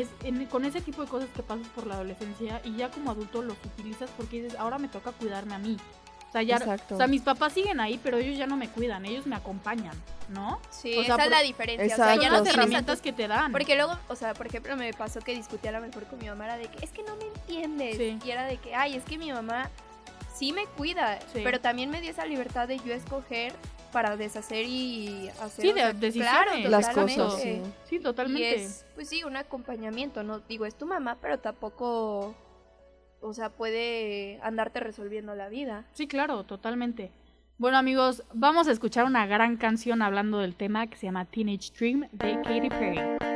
con 0.50 0.66
ese 0.66 0.82
tipo 0.82 1.02
de 1.02 1.08
cosas 1.08 1.28
que 1.34 1.42
pasas 1.42 1.66
por 1.68 1.86
la 1.86 1.94
adolescencia 1.94 2.60
y 2.64 2.76
ya 2.76 2.90
como 2.90 3.10
adulto 3.10 3.42
los 3.42 3.56
utilizas 3.64 4.10
porque 4.16 4.42
dices, 4.42 4.58
ahora 4.58 4.78
me 4.78 4.88
toca 4.88 5.12
cuidarme 5.12 5.54
a 5.54 5.58
mí. 5.58 5.78
O 6.32 6.36
sea, 6.40 6.42
ya, 6.42 6.78
o 6.88 6.96
sea, 6.96 7.06
mis 7.08 7.20
papás 7.20 7.52
siguen 7.52 7.78
ahí, 7.78 8.00
pero 8.02 8.16
ellos 8.16 8.38
ya 8.38 8.46
no 8.46 8.56
me 8.56 8.66
cuidan, 8.66 9.04
ellos 9.04 9.26
me 9.26 9.36
acompañan, 9.36 9.94
¿no? 10.30 10.62
Sí, 10.70 10.98
esa 10.98 11.24
es 11.24 11.30
la 11.30 11.42
diferencia. 11.42 11.92
o 11.92 11.96
sea, 11.96 12.16
ya 12.16 12.30
las 12.30 12.46
herramientas 12.46 13.02
que 13.02 13.12
te 13.12 13.28
dan. 13.28 13.52
Porque 13.52 13.76
luego, 13.76 13.98
o 14.08 14.16
sea, 14.16 14.32
por 14.32 14.46
ejemplo, 14.46 14.74
me 14.74 14.94
pasó 14.94 15.20
que 15.20 15.34
discutía 15.34 15.68
a 15.68 15.74
lo 15.74 15.86
mejor 15.86 16.04
con 16.04 16.18
mi 16.18 16.28
mamá, 16.28 16.46
era 16.46 16.56
de 16.56 16.68
que, 16.68 16.82
es 16.82 16.90
que 16.90 17.02
no 17.02 17.16
me 17.16 17.26
entiendes. 17.26 18.24
Y 18.24 18.30
era 18.30 18.46
de 18.46 18.56
que, 18.56 18.74
ay, 18.74 18.96
es 18.96 19.04
que 19.04 19.18
mi 19.18 19.30
mamá 19.30 19.68
sí 20.34 20.54
me 20.54 20.64
cuida, 20.64 21.18
pero 21.34 21.60
también 21.60 21.90
me 21.90 22.00
dio 22.00 22.10
esa 22.10 22.24
libertad 22.24 22.66
de 22.66 22.78
yo 22.78 22.94
escoger 22.94 23.52
para 23.92 24.16
deshacer 24.16 24.64
y 24.66 25.28
hacer 25.40 25.66
sí, 25.66 25.72
de, 25.72 26.12
claro, 26.12 26.56
las 26.68 26.88
cosas. 26.88 27.42
Sí. 27.84 28.00
totalmente. 28.00 28.58
Y 28.58 28.62
es, 28.62 28.86
pues 28.94 29.08
sí, 29.08 29.22
un 29.22 29.36
acompañamiento, 29.36 30.22
no 30.22 30.40
digo, 30.40 30.64
es 30.64 30.74
tu 30.74 30.86
mamá, 30.86 31.18
pero 31.20 31.38
tampoco, 31.38 32.34
o 33.22 33.32
sea, 33.32 33.50
puede 33.50 34.38
andarte 34.42 34.80
resolviendo 34.80 35.34
la 35.34 35.48
vida. 35.48 35.84
Sí, 35.92 36.06
claro, 36.06 36.44
totalmente. 36.44 37.10
Bueno 37.58 37.78
amigos, 37.78 38.24
vamos 38.34 38.66
a 38.66 38.72
escuchar 38.72 39.04
una 39.04 39.26
gran 39.26 39.56
canción 39.56 40.02
hablando 40.02 40.38
del 40.38 40.56
tema 40.56 40.86
que 40.88 40.96
se 40.96 41.06
llama 41.06 41.26
Teenage 41.26 41.70
Dream 41.78 42.08
de 42.12 42.40
Katy 42.42 42.68
Perry. 42.68 43.31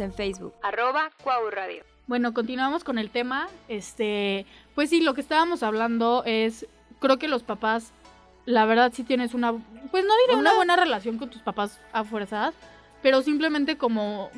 En 0.00 0.12
Facebook, 0.12 0.52
arroba 0.62 1.10
Radio. 1.50 1.82
Bueno, 2.06 2.34
continuamos 2.34 2.84
con 2.84 2.98
el 2.98 3.08
tema. 3.08 3.48
Este, 3.68 4.44
pues 4.74 4.90
sí, 4.90 5.00
lo 5.00 5.14
que 5.14 5.22
estábamos 5.22 5.62
hablando 5.62 6.24
es, 6.26 6.66
creo 7.00 7.18
que 7.18 7.26
los 7.26 7.42
papás, 7.42 7.92
la 8.44 8.66
verdad 8.66 8.92
sí 8.94 9.02
tienes 9.02 9.32
una, 9.32 9.52
pues 9.52 10.04
no 10.04 10.12
diré 10.26 10.38
una, 10.38 10.52
buena 10.52 10.76
relación 10.76 11.16
con 11.16 11.30
tus 11.30 11.40
papás 11.40 11.80
a 11.94 12.04
fuerzas, 12.04 12.52
pero 13.02 13.22
simplemente 13.22 13.78
como 13.78 14.30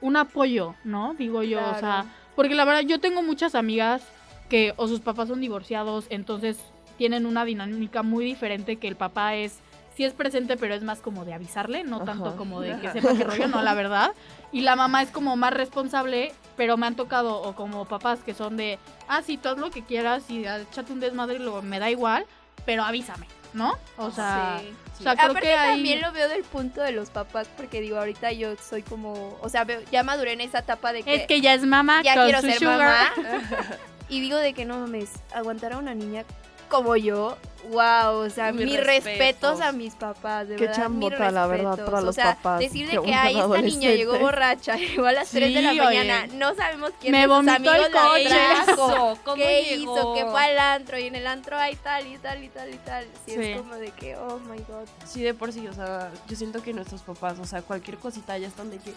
un 0.00 0.16
apoyo, 0.16 0.76
¿no? 0.84 1.14
Digo 1.14 1.42
yo, 1.42 1.58
o 1.58 1.78
sea, 1.80 2.04
porque 2.36 2.54
la 2.54 2.64
verdad 2.64 2.82
yo 2.82 3.00
tengo 3.00 3.22
muchas 3.22 3.56
amigas 3.56 4.02
que 4.48 4.72
o 4.76 4.86
sus 4.86 5.00
papás 5.00 5.26
son 5.26 5.40
divorciados, 5.40 6.06
entonces 6.10 6.58
tienen 6.96 7.26
una 7.26 7.44
dinámica 7.44 8.04
muy 8.04 8.24
diferente 8.24 8.76
que 8.76 8.86
el 8.86 8.94
papá 8.94 9.34
es 9.34 9.58
sí 9.98 10.04
es 10.04 10.12
presente, 10.12 10.56
pero 10.56 10.74
es 10.74 10.84
más 10.84 11.00
como 11.00 11.24
de 11.24 11.34
avisarle, 11.34 11.82
no 11.82 12.04
tanto 12.04 12.36
como 12.36 12.60
de 12.60 12.78
que 12.78 12.92
sepa 12.92 13.14
qué 13.16 13.24
rollo, 13.24 13.48
no, 13.48 13.62
la 13.62 13.74
verdad. 13.74 14.12
Y 14.52 14.60
la 14.60 14.76
mamá 14.76 15.02
es 15.02 15.10
como 15.10 15.34
más 15.34 15.52
responsable 15.52 16.32
pero 16.56 16.76
me 16.76 16.86
han 16.86 16.94
tocado 16.94 17.40
o 17.40 17.54
como 17.54 17.84
papás 17.84 18.20
que 18.24 18.34
son 18.34 18.56
de, 18.56 18.78
ah, 19.08 19.22
sí, 19.22 19.38
tú 19.38 19.48
haz 19.48 19.58
lo 19.58 19.70
que 19.70 19.84
quieras 19.84 20.24
y 20.28 20.44
échate 20.44 20.92
un 20.92 21.00
desmadre 21.00 21.36
y 21.36 21.38
luego 21.38 21.62
me 21.62 21.78
da 21.78 21.90
igual, 21.90 22.26
pero 22.64 22.82
avísame, 22.84 23.26
¿no? 23.54 23.76
O 23.96 24.10
sea, 24.10 24.60
o 24.98 25.02
sea 25.02 25.16
creo 25.16 25.34
que 25.34 25.54
también 25.54 26.00
lo 26.00 26.12
veo 26.12 26.28
del 26.28 26.42
punto 26.42 26.80
de 26.80 26.92
los 26.92 27.10
papás 27.10 27.48
porque 27.56 27.80
digo, 27.80 27.96
ahorita 27.96 28.32
yo 28.32 28.56
soy 28.56 28.82
como, 28.82 29.36
o 29.40 29.48
sea, 29.48 29.66
ya 29.90 30.02
maduré 30.04 30.32
en 30.32 30.42
esa 30.42 30.58
etapa 30.58 30.92
de 30.92 31.02
que 31.04 31.14
Es 31.14 31.26
que 31.26 31.40
ya 31.40 31.54
es 31.54 31.64
mamá, 31.64 32.02
ya 32.02 32.14
quiero 32.24 32.40
ser 32.40 32.62
mamá. 32.62 33.12
y 34.08 34.20
digo 34.20 34.36
de 34.36 34.52
que 34.52 34.64
no 34.64 34.78
mames, 34.78 35.10
aguantar 35.32 35.74
a 35.74 35.78
una 35.78 35.94
niña 35.94 36.24
como 36.68 36.96
yo, 36.96 37.36
wow, 37.68 38.16
o 38.26 38.30
sea, 38.30 38.52
mis 38.52 38.82
respetos. 38.82 39.60
a 39.60 39.72
mis 39.72 39.94
papás, 39.94 40.48
de 40.48 40.56
Qué 40.56 40.66
verdad. 40.66 40.76
chambota, 40.82 41.30
la 41.30 41.46
verdad, 41.46 41.84
para 41.84 42.00
los 42.00 42.10
o 42.10 42.12
sea, 42.12 42.34
papás. 42.36 42.60
Decir 42.60 42.90
de 42.90 43.00
que, 43.02 43.14
ay, 43.14 43.38
esta 43.38 43.60
niña 43.62 43.90
llegó 43.92 44.18
borracha, 44.18 44.76
llegó 44.76 45.06
a 45.06 45.12
las 45.12 45.30
3 45.30 45.54
de 45.54 45.62
la 45.62 45.74
mañana, 45.74 46.26
no 46.34 46.54
sabemos 46.54 46.90
quién 47.00 47.12
Me 47.12 47.22
es 47.24 47.28
sus 47.28 47.48
amigos 47.48 47.76
el 47.76 47.92
coche. 47.92 48.24
la 48.28 48.64
trajo, 48.64 49.18
¿Cómo 49.24 49.36
qué 49.36 49.62
llegó? 49.76 49.96
hizo, 49.96 50.14
qué 50.14 50.24
fue 50.26 50.40
al 50.42 50.58
antro, 50.58 50.98
y 50.98 51.04
en 51.06 51.14
el 51.16 51.26
antro 51.26 51.56
hay 51.56 51.76
tal 51.76 52.06
y 52.06 52.18
tal 52.18 52.42
y 52.42 52.48
tal 52.48 52.70
y 52.74 52.76
tal. 52.78 53.04
Sí, 53.26 53.32
Sí. 53.34 53.40
es 53.42 53.60
como 53.60 53.74
de 53.76 53.90
que, 53.92 54.16
oh 54.16 54.38
my 54.40 54.58
god. 54.68 54.86
Sí, 55.04 55.22
de 55.22 55.34
por 55.34 55.52
sí, 55.52 55.66
o 55.68 55.72
sea, 55.72 56.10
yo 56.28 56.36
siento 56.36 56.62
que 56.62 56.72
nuestros 56.72 57.02
papás, 57.02 57.38
o 57.38 57.44
sea, 57.44 57.62
cualquier 57.62 57.98
cosita 57.98 58.36
ya 58.38 58.48
están 58.48 58.70
de 58.70 58.78
que... 58.78 58.92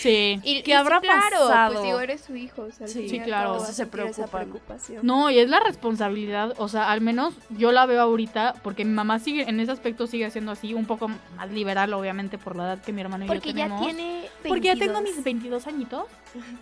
Sí. 0.00 0.40
Y, 0.42 0.62
¿Qué 0.62 0.70
y 0.70 0.74
habrá 0.74 1.00
sí, 1.00 1.06
claro, 1.06 1.38
pasado? 1.48 1.72
Pues 1.74 1.84
digo, 1.84 2.00
eres 2.00 2.20
su 2.22 2.36
hijo, 2.36 2.62
o 2.62 2.70
sea, 2.72 2.86
Sí, 2.88 3.20
claro. 3.24 3.60
se 3.60 3.86
preocupan. 3.86 4.78
No, 5.02 5.30
y 5.30 5.38
es 5.38 5.48
la 5.48 5.60
responsabilidad, 5.60 6.54
o 6.58 6.68
sea, 6.68 6.90
al 6.90 7.00
menos 7.00 7.34
yo 7.50 7.72
la 7.72 7.86
veo 7.86 8.02
ahorita, 8.12 8.54
porque 8.62 8.84
mi 8.84 8.92
mamá 8.92 9.18
sigue, 9.18 9.42
en 9.48 9.58
ese 9.60 9.72
aspecto 9.72 10.06
sigue 10.06 10.30
siendo 10.30 10.52
así, 10.52 10.72
un 10.74 10.86
poco 10.86 11.08
más 11.36 11.50
liberal, 11.50 11.92
obviamente, 11.94 12.38
por 12.38 12.56
la 12.56 12.64
edad 12.64 12.78
que 12.80 12.92
mi 12.92 13.00
hermano 13.00 13.24
y 13.24 13.28
Porque 13.28 13.50
yo 13.52 13.58
ya 13.58 13.64
tenemos. 13.64 13.84
tiene 13.86 14.28
Porque 14.46 14.60
ya 14.68 14.76
tengo 14.76 14.94
22. 14.94 15.16
mis 15.16 15.24
22 15.24 15.66
añitos, 15.66 16.04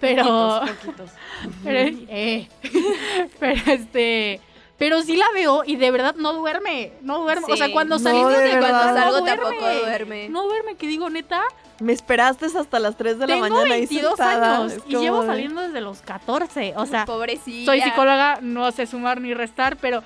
pero... 0.00 0.25
Poquitos, 0.25 0.71
poquitos. 0.71 1.11
pero, 1.64 1.97
eh, 2.09 2.49
pero 3.38 3.73
este... 3.73 4.40
Pero 4.78 5.02
sí 5.02 5.14
la 5.14 5.26
veo 5.35 5.62
y 5.66 5.76
de 5.76 5.90
verdad 5.90 6.14
no 6.16 6.33
duerme, 6.33 6.95
no 7.02 7.19
duerme. 7.19 7.52
O 7.52 7.57
sea, 7.59 7.66
Sí. 7.66 7.73
cuando 7.75 7.97
No, 7.99 8.02
salimos 8.02 8.33
de 8.33 8.38
de 8.38 8.54
verdad. 8.54 8.71
cuando 8.71 8.95
salgo 8.99 9.19
no 9.19 9.25
duerme. 9.26 9.42
tampoco 9.45 9.78
duerme. 9.85 10.28
No 10.30 10.42
duerme, 10.45 10.75
que 10.76 10.87
digo 10.87 11.11
neta, 11.11 11.42
Me 11.80 11.92
esperaste 11.92 12.47
hasta 12.47 12.78
las 12.78 12.97
3 12.97 13.19
de 13.19 13.26
la 13.26 13.35
tengo 13.35 13.40
mañana 13.50 13.76
y 13.76 13.80
22 13.80 14.11
sentada. 14.16 14.57
años 14.57 14.76
y 14.88 14.97
llevo 14.97 15.21
de- 15.21 15.26
saliendo 15.26 15.61
desde 15.61 15.83
los 15.83 16.00
14. 16.00 16.73
O 16.78 16.87
sea, 16.87 17.04
Pobrecilla. 17.04 17.66
soy 17.66 17.83
psicóloga, 17.83 18.38
no 18.40 18.73
sé 18.73 18.87
sumar 18.87 19.21
ni 19.21 19.35
restar, 19.35 19.76
pero 19.76 20.02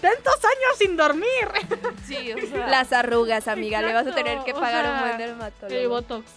tantos 0.00 0.34
años 0.36 0.78
sin 0.78 0.96
dormir. 0.96 1.26
Sí, 2.06 2.32
o 2.32 2.46
sea... 2.46 2.66
Las 2.68 2.92
arrugas, 2.92 3.48
amiga, 3.48 3.82
le 3.82 3.92
vas 3.92 4.06
a 4.06 4.14
tener 4.14 4.38
que 4.44 4.52
o 4.52 4.60
pagar 4.60 4.84
sea, 4.84 4.92
un 4.94 5.00
buen 5.00 5.12
El 5.12 5.18
dermatólogo. 5.18 5.88
botox. 5.88 6.30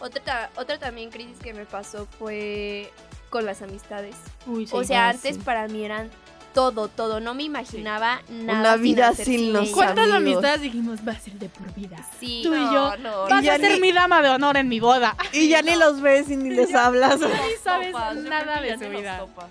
Otra, 0.00 0.50
otra 0.56 0.78
también 0.78 1.10
crisis 1.10 1.38
que 1.38 1.54
me 1.54 1.64
pasó 1.64 2.06
fue 2.18 2.90
con 3.30 3.46
las 3.46 3.62
amistades. 3.62 4.16
Uy, 4.46 4.66
sí. 4.66 4.72
o 4.74 4.82
sea, 4.84 5.06
Ah, 5.06 5.10
antes 5.10 5.36
sí. 5.36 5.42
para 5.42 5.68
mí 5.68 5.84
eran 5.84 6.10
todo, 6.54 6.88
todo. 6.88 7.20
No 7.20 7.32
me 7.34 7.44
imaginaba 7.44 8.20
nada. 8.28 8.60
Una 8.60 8.74
sin 8.74 8.82
vida 8.82 9.14
sin 9.14 9.24
cine. 9.24 9.52
los 9.52 9.70
¿Cuántas 9.70 10.10
amigos. 10.10 10.16
amistades 10.44 10.60
dijimos 10.60 10.98
va 11.06 11.12
a 11.12 11.18
ser 11.20 11.34
de 11.34 11.48
por 11.48 11.72
vida? 11.74 11.96
Sí. 12.18 12.40
Tú 12.44 12.52
y 12.54 12.58
yo. 12.58 12.96
no, 12.98 13.22
Vas 13.28 13.42
Y 13.44 13.48
a 13.48 13.56
ser 13.58 13.74
ni- 13.74 13.80
mi 13.80 13.92
dama 13.92 14.20
de 14.22 14.28
honor 14.30 14.56
en 14.56 14.68
mi 14.68 14.80
boda. 14.80 15.16
Y 15.32 15.48
ya 15.48 15.62
ni 15.62 15.76
los 15.76 16.00
ves 16.00 16.28
y 16.28 16.36
ni 16.36 16.50
les 16.54 16.74
hablas. 16.74 17.20
Ni 17.20 17.26
sabes 17.62 17.94
nada 18.24 18.60
de 18.60 18.76
su 18.78 18.88
vida. 18.90 19.18
topas. 19.20 19.46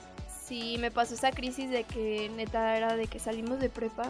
Sí, 0.52 0.76
me 0.80 0.92
pasó 0.92 1.14
esa 1.14 1.32
crisis 1.32 1.70
de 1.70 1.86
que 1.86 2.30
neta 2.36 2.76
era 2.76 2.98
de 2.98 3.08
que 3.08 3.20
salimos 3.20 3.62
de 3.62 3.70
prepa. 3.70 4.04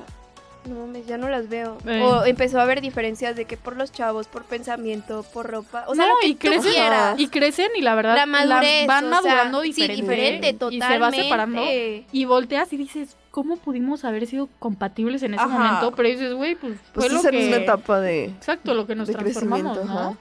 No 0.68 0.74
mames, 0.74 1.06
ya 1.06 1.20
no 1.20 1.30
las 1.30 1.50
veo. 1.50 1.78
Eh. 1.86 2.02
O 2.02 2.26
empezó 2.26 2.58
a 2.58 2.64
haber 2.64 2.82
diferencias 2.82 3.36
de 3.36 3.46
que 3.46 3.58
por 3.58 3.78
los 3.78 3.92
chavos, 3.92 4.26
por 4.26 4.46
pensamiento, 4.46 5.24
por 5.34 5.48
ropa. 5.48 5.86
O 5.88 5.94
sea, 5.94 6.08
no, 6.08 6.14
lo 6.16 6.20
que 6.20 6.30
y 6.30 6.34
tú 6.34 6.48
crecen, 6.48 6.72
quieras. 6.72 7.20
y 7.20 7.28
crecen 7.28 7.70
y 7.76 7.82
la 7.82 7.94
verdad 7.94 8.16
la 8.16 8.26
madurez. 8.26 8.88
van 8.88 9.06
o 9.06 9.10
sea, 9.10 9.22
madurando 9.22 9.62
sí, 9.62 9.68
diferente, 9.68 10.02
diferente, 10.02 10.50
y 10.50 10.54
totalmente. 10.54 10.88
se 10.88 11.00
va 11.00 11.12
separando 11.12 11.62
y 12.12 12.26
volteas 12.26 12.74
y 12.74 12.78
dices 12.78 13.18
cómo 13.30 13.58
pudimos 13.58 14.04
haber 14.04 14.26
sido 14.26 14.50
compatibles 14.58 15.22
en 15.22 15.36
ese 15.36 15.44
Ajá. 15.44 15.58
momento 15.58 15.92
pero 15.96 16.10
dices 16.10 16.34
güey 16.34 16.56
pues, 16.56 16.74
Pues 16.92 17.06
fue 17.06 17.14
lo 17.14 17.22
es 17.22 17.30
que 17.30 17.48
una 17.50 17.58
etapa 17.58 18.02
de, 18.02 18.26
exacto 18.26 18.74
lo 18.74 18.86
que 18.88 18.96
nos 18.96 19.08
de 19.08 19.14
transformamos 19.14 19.78
no 19.78 19.84
ajá. 19.84 20.18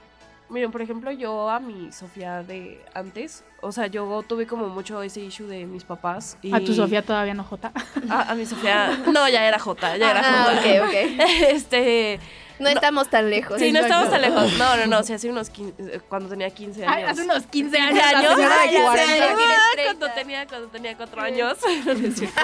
Miren, 0.51 0.69
por 0.71 0.81
ejemplo, 0.81 1.11
yo 1.11 1.49
a 1.49 1.59
mi 1.61 1.91
Sofía 1.93 2.43
de 2.43 2.83
antes, 2.93 3.43
o 3.61 3.71
sea, 3.71 3.87
yo 3.87 4.21
tuve 4.27 4.45
como 4.45 4.67
mucho 4.67 5.01
ese 5.01 5.21
issue 5.21 5.47
de 5.47 5.65
mis 5.65 5.83
papás. 5.85 6.37
Y 6.41 6.53
a 6.53 6.59
tu 6.63 6.73
Sofía 6.73 7.01
todavía 7.01 7.33
no 7.33 7.43
Jota 7.43 7.71
A, 8.09 8.31
a 8.31 8.35
mi 8.35 8.45
Sofía. 8.45 8.99
No, 9.11 9.27
ya 9.29 9.45
era 9.47 9.57
J, 9.57 9.97
ya 9.97 10.11
era 10.11 10.21
Ah, 10.23 10.53
J. 10.55 10.83
ok, 10.83 10.87
ok. 10.89 10.95
Este. 11.49 12.19
No 12.61 12.69
estamos 12.69 13.09
tan 13.09 13.29
lejos. 13.29 13.59
Sí, 13.59 13.71
no 13.71 13.79
Exacto. 13.79 14.05
estamos 14.05 14.09
tan 14.11 14.21
lejos. 14.21 14.57
No, 14.57 14.77
no, 14.77 14.87
no. 14.87 15.03
Sí, 15.03 15.13
hace 15.13 15.29
unos 15.29 15.49
15, 15.49 15.99
cuando 16.07 16.29
tenía 16.29 16.49
15 16.49 16.85
años. 16.85 16.95
Ay, 16.95 17.03
hace 17.03 17.23
unos 17.23 17.43
15 17.47 17.77
años, 17.77 17.99
15 17.99 18.11
la 18.13 18.19
años. 18.19 18.33
Ay, 18.59 18.73
ya 18.73 18.81
40. 18.83 19.13
sé, 19.13 19.19
ya 19.19 19.35
tienes 19.35 19.57
Ah, 19.57 19.71
30. 19.73 19.83
cuando 19.99 20.15
tenía 20.15 20.47
cuando 20.47 20.67
tenía 20.69 20.97
cuatro 20.97 21.21
años 21.21 21.57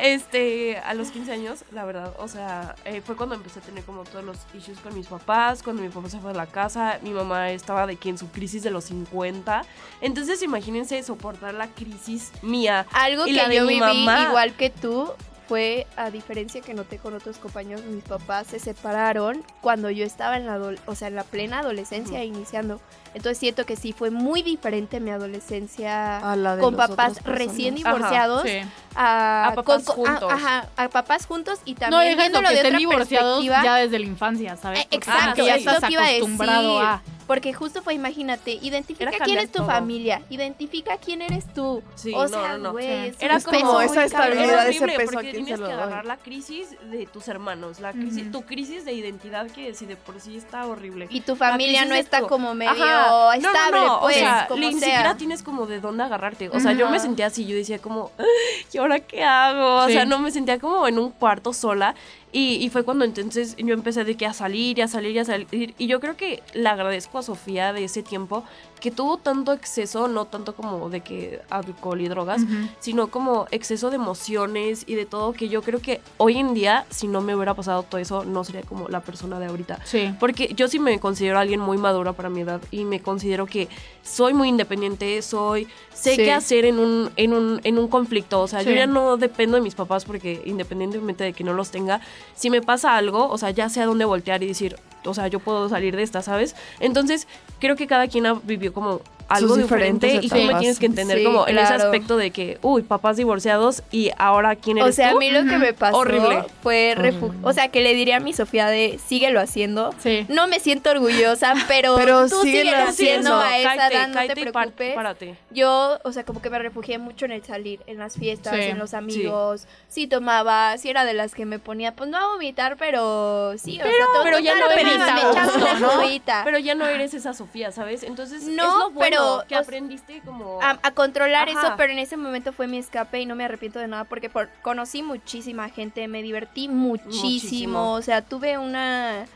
este 0.00 0.76
a 0.78 0.94
los 0.94 1.10
15 1.10 1.32
años 1.32 1.64
la 1.72 1.84
verdad 1.84 2.14
o 2.18 2.28
sea 2.28 2.74
eh, 2.84 3.00
fue 3.04 3.16
cuando 3.16 3.34
empecé 3.34 3.58
a 3.60 3.62
tener 3.62 3.84
como 3.84 4.04
todos 4.04 4.24
los 4.24 4.38
issues 4.54 4.78
con 4.80 4.94
mis 4.94 5.06
papás 5.06 5.62
cuando 5.62 5.82
mi 5.82 5.88
papá 5.88 6.08
se 6.08 6.18
fue 6.18 6.32
de 6.32 6.38
la 6.38 6.46
casa 6.46 6.98
mi 7.02 7.10
mamá 7.10 7.50
estaba 7.50 7.86
de 7.86 7.96
que 7.96 8.08
en 8.08 8.18
su 8.18 8.28
crisis 8.30 8.62
de 8.62 8.70
los 8.70 8.84
50 8.84 9.64
entonces 10.00 10.42
imagínense 10.42 11.02
soportar 11.02 11.54
la 11.54 11.68
crisis 11.68 12.32
mía 12.42 12.86
Algo 12.92 13.26
Y 13.26 13.30
que 13.32 13.36
la 13.36 13.48
de 13.48 13.56
yo 13.56 13.62
mi 13.62 13.74
viví 13.74 13.80
mamá. 13.80 14.22
igual 14.28 14.52
que 14.54 14.70
tú 14.70 15.10
fue, 15.52 15.86
a 15.98 16.08
diferencia 16.10 16.62
que 16.62 16.72
noté 16.72 16.96
con 16.96 17.12
otros 17.12 17.36
compañeros, 17.36 17.84
mis 17.84 18.02
papás 18.04 18.46
se 18.46 18.58
separaron 18.58 19.44
cuando 19.60 19.90
yo 19.90 20.02
estaba 20.02 20.38
en 20.38 20.46
la, 20.46 20.56
adol- 20.56 20.78
o 20.86 20.94
sea, 20.94 21.08
en 21.08 21.14
la 21.14 21.24
plena 21.24 21.58
adolescencia 21.58 22.24
iniciando. 22.24 22.80
Entonces 23.12 23.36
siento 23.36 23.66
que 23.66 23.76
sí 23.76 23.92
fue 23.92 24.10
muy 24.10 24.40
diferente 24.40 24.98
mi 24.98 25.10
adolescencia 25.10 26.16
A 26.20 26.36
la 26.36 26.56
de 26.56 26.62
con 26.62 26.74
papás 26.74 27.22
recién 27.24 27.74
Ajá, 27.74 27.92
divorciados 27.92 28.42
Sí. 28.44 28.60
a, 28.94 29.48
A 29.48 29.54
papás 29.54 29.84
con- 29.84 29.94
con- 29.96 30.06
a- 30.06 30.10
juntos. 30.12 30.32
ajá, 30.32 30.68
a 30.74 30.88
papás 30.88 31.26
juntos 31.26 31.58
y 31.66 31.74
no 31.74 31.80
también 31.80 32.12
exacto 32.12 32.22
viéndolo 32.22 32.48
que 32.48 32.54
de 32.54 32.60
estén 32.60 32.74
otra 32.74 32.78
divorciados 32.78 33.38
perspectiva. 33.44 33.64
ya 33.64 33.74
desde 33.76 33.98
la 33.98 34.06
infancia 34.06 34.56
sabes 34.56 34.80
Eh, 34.80 34.82
Porque 34.90 34.96
exacto, 34.96 35.22
como 35.24 35.34
que 35.34 35.44
ya 35.44 35.54
es 35.56 35.66
estás 35.66 35.84
que 35.84 35.92
iba 35.92 36.02
a 36.02 36.06
acostumbrado 36.06 36.80
a 36.80 37.02
Porque 37.26 37.52
justo 37.54 37.82
fue, 37.82 37.94
imagínate, 37.94 38.52
identifica 38.60 39.10
Era 39.10 39.24
quién 39.24 39.38
es 39.38 39.50
tu 39.52 39.58
todo. 39.58 39.66
familia, 39.68 40.22
identifica 40.28 40.96
quién 40.98 41.22
eres 41.22 41.46
tú. 41.54 41.82
Sí, 41.94 42.12
o 42.14 42.22
no, 42.22 42.28
sea, 42.28 42.52
no, 42.52 42.58
no. 42.58 42.72
güey, 42.72 42.86
Sí. 42.86 42.92
es 42.92 43.16
un 43.16 43.22
Era 43.24 43.40
como 43.40 43.80
esa 43.80 44.04
estabilidad, 44.04 44.44
Era 44.44 44.68
ese 44.68 44.86
peso, 44.86 45.00
¿a 45.00 45.12
porque 45.14 45.30
tienes 45.32 45.58
que 45.60 45.64
agarrar 45.72 46.04
la 46.04 46.16
crisis 46.16 46.68
de 46.90 47.06
tus 47.06 47.28
hermanos, 47.28 47.80
la 47.80 47.92
crisis, 47.92 48.22
Ujú. 48.24 48.32
tu 48.32 48.42
crisis 48.42 48.84
de 48.84 48.92
identidad 48.92 49.46
que 49.50 49.72
si 49.74 49.86
de 49.86 49.96
por 49.96 50.20
sí 50.20 50.36
está 50.36 50.66
horrible. 50.66 51.06
Y 51.10 51.20
tu 51.20 51.36
familia 51.36 51.84
no 51.84 51.94
está 51.94 52.20
tu- 52.20 52.26
como 52.26 52.54
medio 52.54 52.72
Ajá. 52.72 53.06
No, 53.08 53.24
no, 53.26 53.32
estable, 53.48 53.80
no, 53.80 54.00
pues, 54.00 54.16
o 54.16 54.18
sea, 54.18 54.46
como 54.48 54.60
ni 54.60 54.72
sea. 54.72 54.80
siquiera 54.88 55.16
tienes 55.16 55.42
como 55.42 55.66
de 55.66 55.80
dónde 55.80 56.02
agarrarte. 56.04 56.48
O 56.50 56.60
sea, 56.60 56.72
yo 56.72 56.88
me 56.90 56.98
sentía 56.98 57.26
así, 57.26 57.46
yo 57.46 57.54
decía 57.56 57.78
como, 57.78 58.10
"Ay, 58.18 58.26
¿y 58.72 58.78
ahora 58.78 59.00
qué 59.00 59.22
hago? 59.22 59.84
O 59.84 59.86
Sí. 59.86 59.92
sea, 59.94 60.04
no 60.04 60.18
me 60.18 60.30
sentía 60.30 60.58
como 60.58 60.86
en 60.88 60.98
un 60.98 61.10
cuarto 61.10 61.52
sola. 61.52 61.94
Y, 62.32 62.54
y 62.56 62.70
fue 62.70 62.82
cuando 62.82 63.04
entonces 63.04 63.56
yo 63.56 63.74
empecé 63.74 64.04
de 64.04 64.16
que 64.16 64.26
a 64.26 64.32
salir 64.32 64.78
y 64.78 64.82
a 64.82 64.88
salir 64.88 65.14
y 65.14 65.18
a 65.18 65.24
salir. 65.24 65.74
Y 65.78 65.86
yo 65.86 66.00
creo 66.00 66.16
que 66.16 66.42
le 66.54 66.68
agradezco 66.68 67.18
a 67.18 67.22
Sofía 67.22 67.72
de 67.72 67.84
ese 67.84 68.02
tiempo 68.02 68.42
que 68.82 68.90
tuvo 68.90 69.16
tanto 69.16 69.52
exceso, 69.52 70.08
no 70.08 70.24
tanto 70.24 70.56
como 70.56 70.90
de 70.90 71.02
que 71.02 71.40
alcohol 71.50 72.00
y 72.00 72.08
drogas, 72.08 72.42
sino 72.80 73.06
como 73.06 73.46
exceso 73.52 73.90
de 73.90 73.96
emociones 73.96 74.82
y 74.88 74.96
de 74.96 75.06
todo 75.06 75.32
que 75.32 75.48
yo 75.48 75.62
creo 75.62 75.80
que 75.80 76.00
hoy 76.18 76.36
en 76.38 76.52
día, 76.52 76.84
si 76.90 77.06
no 77.06 77.20
me 77.20 77.36
hubiera 77.36 77.54
pasado 77.54 77.84
todo 77.84 78.00
eso, 78.00 78.24
no 78.24 78.42
sería 78.42 78.62
como 78.62 78.88
la 78.88 79.00
persona 79.00 79.38
de 79.38 79.46
ahorita. 79.46 79.78
sí 79.84 80.12
Porque 80.18 80.52
yo 80.56 80.66
sí 80.66 80.80
me 80.80 80.98
considero 80.98 81.38
alguien 81.38 81.60
muy 81.60 81.78
madura 81.78 82.12
para 82.12 82.28
mi 82.28 82.40
edad 82.40 82.60
y 82.72 82.84
me 82.84 83.00
considero 83.00 83.46
que 83.46 83.68
soy 84.02 84.34
muy 84.34 84.48
independiente, 84.48 85.22
soy, 85.22 85.68
sé 85.94 86.16
Sí. 86.16 86.16
qué 86.16 86.32
hacer 86.32 86.64
en 86.64 86.80
un, 86.80 87.10
en 87.16 87.32
un, 87.34 87.60
en 87.62 87.78
un 87.78 87.86
conflicto. 87.86 88.40
O 88.40 88.48
sea, 88.48 88.62
yo 88.62 88.72
ya 88.72 88.88
no 88.88 89.16
dependo 89.16 89.56
de 89.56 89.62
mis 89.62 89.76
papás 89.76 90.04
porque 90.04 90.42
independientemente 90.44 91.22
de 91.22 91.32
que 91.32 91.44
no 91.44 91.52
los 91.54 91.70
tenga, 91.70 92.00
si 92.34 92.50
me 92.50 92.60
pasa 92.62 92.96
algo, 92.96 93.28
o 93.28 93.38
sea, 93.38 93.50
ya 93.50 93.68
sé 93.68 93.80
a 93.80 93.86
dónde 93.86 94.04
voltear 94.04 94.42
y 94.42 94.48
decir, 94.48 94.74
o 95.04 95.14
sea, 95.14 95.26
yo 95.28 95.40
puedo 95.40 95.68
salir 95.68 95.96
de 95.96 96.02
esta, 96.02 96.22
¿sabes? 96.22 96.54
Entonces, 96.80 97.26
creo 97.58 97.74
que 97.76 97.86
cada 97.86 98.06
quien 98.08 98.26
ha 98.26 98.34
vivido 98.34 98.71
como 98.72 99.00
algo 99.34 99.56
diferente 99.56 100.06
diferentes 100.06 100.24
y 100.24 100.28
tú 100.28 100.34
me 100.36 100.42
etapas. 100.44 100.60
tienes 100.60 100.78
que 100.78 100.86
entender 100.86 101.18
Sí, 101.18 101.24
como 101.24 101.46
en 101.48 101.58
ese 101.58 101.72
aspecto 101.74 102.16
de 102.16 102.30
que, 102.30 102.58
uy, 102.62 102.82
papás 102.82 103.16
divorciados 103.16 103.82
y 103.90 104.10
ahora 104.18 104.56
quién 104.56 104.78
eres 104.78 104.90
O 104.90 104.92
sea, 104.92 105.10
tú? 105.10 105.16
a 105.16 105.20
mí 105.20 105.30
lo 105.30 105.44
que 105.44 105.58
me 105.58 105.72
pasó 105.74 105.96
Horrible. 105.98 106.44
fue 106.62 106.94
refugio. 106.96 107.38
O 107.42 107.52
sea, 107.52 107.68
que 107.68 107.80
le 107.80 107.94
diría 107.94 108.16
a 108.16 108.20
mi 108.20 108.32
Sofía 108.32 108.66
de 108.66 108.98
síguelo 109.06 109.40
haciendo. 109.40 109.94
sí 109.98 110.26
No 110.28 110.46
me 110.48 110.60
siento 110.60 110.90
orgullosa, 110.90 111.54
pero, 111.68 111.94
Pero 111.96 112.28
tú 112.28 112.42
síguelo 112.42 112.70
haciendo. 112.76 113.34
haciendo 113.34 113.36
a 113.40 113.58
esa 113.58 113.68
Cállate, 113.76 113.94
edad, 113.96 114.08
no 114.08 114.26
te 114.34 114.40
preocupes. 114.50 114.94
párate. 114.94 115.36
Yo, 115.50 115.98
o 116.04 116.12
sea, 116.12 116.24
como 116.24 116.40
que 116.42 116.50
me 116.50 116.58
refugié 116.58 116.98
mucho 116.98 117.24
en 117.24 117.32
el 117.32 117.44
salir, 117.44 117.80
en 117.86 117.98
las 117.98 118.14
fiestas, 118.16 118.54
Sí, 118.54 118.62
en 118.62 118.78
los 118.78 118.94
amigos. 118.94 119.66
Sí. 119.88 120.06
tomaba, 120.06 120.76
sí 120.78 120.90
era 120.90 121.04
de 121.04 121.14
las 121.14 121.34
que 121.34 121.46
me 121.46 121.58
ponía, 121.58 121.94
pues 121.94 122.08
no 122.10 122.18
a 122.18 122.26
vomitar, 122.32 122.76
pero 122.76 123.54
sí, 123.58 123.78
o 123.80 123.82
sea, 123.82 123.92
todo 124.12 124.24
pero 124.24 124.38
ya 124.38 124.54
total, 124.54 124.68
no 124.68 124.74
tomaba, 124.76 124.80
eres 124.80 124.98
me 124.98 125.20
esa, 125.20 125.30
echaba 125.30 125.54
una 125.56 125.80
¿no? 125.80 126.00
cubita. 126.02 126.40
Pero 126.44 126.58
ya 126.58 126.74
no 126.74 126.86
eres 126.86 127.14
esa 127.14 127.32
Sofía, 127.34 127.72
¿sabes? 127.72 128.02
Entonces, 128.02 128.42
No, 128.44 128.50
es 128.50 128.56
lo 128.78 128.90
bueno 128.90 128.94
pero, 129.00 129.21
que 129.48 129.54
aprendiste 129.56 130.20
como... 130.24 130.58
a, 130.62 130.78
a 130.82 130.90
controlar 130.92 131.48
Ajá. 131.48 131.60
eso, 131.60 131.74
pero 131.76 131.92
en 131.92 131.98
ese 131.98 132.16
momento 132.16 132.52
fue 132.52 132.66
mi 132.66 132.78
escape 132.78 133.20
y 133.20 133.26
no 133.26 133.34
me 133.34 133.44
arrepiento 133.44 133.78
de 133.78 133.88
nada 133.88 134.04
porque 134.04 134.28
por- 134.30 134.48
conocí 134.62 135.02
muchísima 135.02 135.68
gente, 135.68 136.06
me 136.08 136.22
divertí 136.22 136.68
muchísimo, 136.68 137.22
Muchísimo. 137.22 137.92
o 137.94 138.02
sea, 138.02 138.22
tuve 138.22 138.58
una 138.58 139.26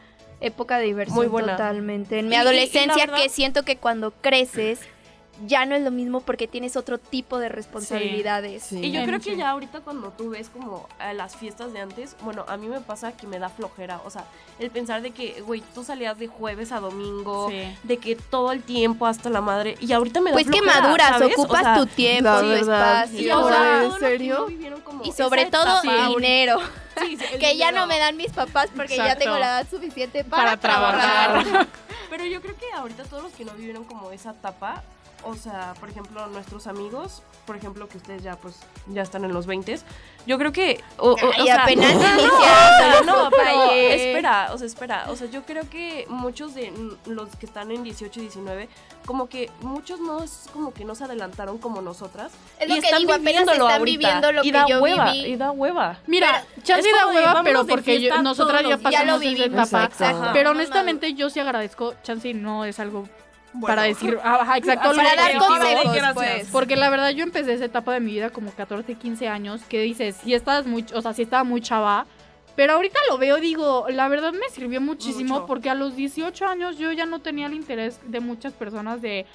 época 0.40 0.78
de 0.78 0.84
diversión 0.84 1.16
Muy 1.16 1.26
buena. 1.28 1.52
totalmente. 1.56 2.18
En 2.18 2.28
mi 2.28 2.34
Y- 2.34 2.38
y 2.38 2.40
adolescencia 2.40 3.06
verdad- 3.06 3.22
que 3.22 3.28
siento 3.28 3.62
que 3.64 3.76
cuando 3.78 4.10
creces 4.10 4.80
ya 5.46 5.66
no 5.66 5.74
es 5.74 5.82
lo 5.82 5.90
mismo 5.90 6.20
porque 6.20 6.46
tienes 6.46 6.76
otro 6.76 6.98
tipo 6.98 7.38
de 7.38 7.48
responsabilidades. 7.48 8.72
Y 8.72 8.90
yo 8.90 9.04
creo 9.04 9.20
que 9.20 9.36
ya 9.36 9.50
ahorita 9.50 9.80
cuando 9.80 10.10
tú 10.10 10.30
ves 10.30 10.48
como 10.50 10.88
las 11.14 11.36
fiestas 11.36 11.72
de 11.72 11.80
antes, 11.80 12.16
bueno, 12.22 12.44
a 12.48 12.56
mí 12.56 12.68
me 12.68 12.80
pasa 12.80 13.12
que 13.12 13.26
me 13.26 13.38
da 13.38 13.48
flojera, 13.48 14.00
o 14.04 14.10
sea, 14.10 14.24
el 14.58 14.70
pensar 14.70 15.02
de 15.02 15.10
que, 15.10 15.42
güey, 15.42 15.62
tú 15.74 15.84
salías 15.84 16.18
de 16.18 16.28
jueves 16.28 16.72
a 16.72 16.80
domingo, 16.80 17.50
de 17.82 17.96
que 17.98 18.16
todo 18.16 18.52
el 18.52 18.62
tiempo 18.62 19.06
hasta 19.06 19.30
la 19.30 19.40
madre, 19.40 19.76
y 19.80 19.92
ahorita 19.92 20.20
me 20.20 20.30
da 20.30 20.34
pues 20.34 20.46
flojera. 20.46 20.64
Pues 20.64 20.76
que 20.76 20.82
maduras, 20.82 21.22
ocupas 21.22 21.78
tu 21.78 21.86
tiempo, 21.86 22.40
tu 22.40 22.52
espacio. 22.52 23.84
¿En 23.84 23.92
serio? 23.98 24.46
Y 25.04 25.12
sobre 25.12 25.46
todo 25.46 25.82
dinero. 26.08 26.60
que 27.40 27.56
ya 27.56 27.72
no 27.72 27.86
me 27.86 27.98
dan 27.98 28.16
mis 28.16 28.32
papás 28.32 28.70
porque 28.74 28.96
ya 28.96 29.16
tengo 29.16 29.36
la 29.38 29.60
edad 29.60 29.66
suficiente 29.70 30.24
para, 30.24 30.56
trabajar. 30.56 31.66
Pero 32.08 32.24
yo 32.24 32.40
creo 32.40 32.56
que 32.56 32.72
ahorita 32.72 33.04
todos 33.04 33.24
los 33.24 33.32
que 33.32 33.44
no 33.44 33.52
vivieron 33.52 33.84
como 33.84 34.10
esa 34.12 34.30
etapa, 34.30 34.82
o 35.26 35.34
sea, 35.34 35.74
por 35.80 35.88
ejemplo, 35.88 36.26
nuestros 36.28 36.66
amigos, 36.66 37.22
por 37.46 37.56
ejemplo, 37.56 37.88
que 37.88 37.98
ustedes 37.98 38.22
ya 38.22 38.36
pues 38.36 38.60
ya 38.86 39.02
están 39.02 39.24
en 39.24 39.32
los 39.32 39.46
20, 39.46 39.78
yo 40.26 40.38
creo 40.38 40.52
que 40.52 40.80
o, 40.98 41.16
y 41.44 41.48
apenas 41.48 41.94
no, 43.06 43.30
pero 43.30 43.70
espera, 43.72 44.50
o 44.52 44.58
sea, 44.58 44.66
espera, 44.66 45.06
o 45.08 45.16
sea, 45.16 45.28
yo 45.28 45.42
creo 45.42 45.68
que 45.68 46.06
muchos 46.08 46.54
de 46.54 46.72
los 47.06 47.34
que 47.36 47.46
están 47.46 47.70
en 47.72 47.82
18 47.82 48.20
y 48.20 48.22
19 48.22 48.68
como 49.04 49.28
que 49.28 49.50
muchos 49.60 50.00
no 50.00 50.22
es 50.22 50.48
como 50.52 50.72
que 50.72 50.84
no 50.84 50.94
se 50.94 51.04
adelantaron 51.04 51.58
como 51.58 51.80
nosotras 51.80 52.32
es 52.58 52.68
lo 52.68 52.76
y 52.76 52.80
que 52.80 52.86
están 52.86 53.00
digo, 53.00 53.12
apenas 53.12 53.48
están 53.48 53.84
viviendo 53.84 54.32
lo 54.32 54.44
y 54.44 54.50
que 54.50 54.58
da 54.58 54.66
yo 54.68 54.80
hueva, 54.80 55.12
viví. 55.12 55.32
y 55.32 55.36
da 55.36 55.50
hueva. 55.50 55.98
Mira, 56.06 56.44
chance 56.62 56.88
da 56.92 57.06
hueva, 57.08 57.42
pero 57.42 57.66
porque 57.66 58.10
nosotras 58.22 58.62
ya 58.68 58.78
pasamos 58.78 59.22
esa 59.22 59.44
etapa, 59.44 60.30
pero 60.32 60.50
honestamente 60.50 61.14
yo 61.14 61.30
sí 61.30 61.40
agradezco, 61.40 61.94
chance 62.02 62.32
no 62.34 62.64
es 62.64 62.78
algo 62.78 63.08
para 63.60 63.82
decir, 63.82 64.18
ajá, 64.24 64.56
exacto, 64.56 64.92
para 64.94 65.14
dar 65.14 65.38
consejos, 65.38 65.96
pues. 66.14 66.48
Porque 66.50 66.76
la 66.76 66.90
verdad 66.90 67.10
yo 67.10 67.22
empecé 67.22 67.54
esa 67.54 67.64
etapa 67.64 67.92
de 67.92 68.00
mi 68.00 68.12
vida 68.12 68.30
como 68.30 68.50
14, 68.50 68.94
15 68.94 69.28
años, 69.28 69.62
que 69.68 69.80
dices, 69.82 70.16
si 70.22 70.34
estás 70.34 70.66
muy, 70.66 70.84
o 70.94 71.02
sea, 71.02 71.12
si 71.12 71.22
estaba 71.22 71.44
muy 71.44 71.60
chava, 71.60 72.06
pero 72.56 72.72
ahorita 72.72 72.98
lo 73.10 73.18
veo, 73.18 73.36
digo, 73.36 73.86
la 73.90 74.08
verdad 74.08 74.32
me 74.32 74.48
sirvió 74.50 74.80
muchísimo 74.80 75.46
porque 75.46 75.68
a 75.68 75.74
los 75.74 75.94
18 75.94 76.46
años 76.46 76.78
yo 76.78 76.90
ya 76.90 77.04
no 77.04 77.20
tenía 77.20 77.46
el 77.46 77.54
interés 77.54 78.00
de 78.06 78.20
muchas 78.20 78.54
personas 78.54 79.02
de 79.02 79.26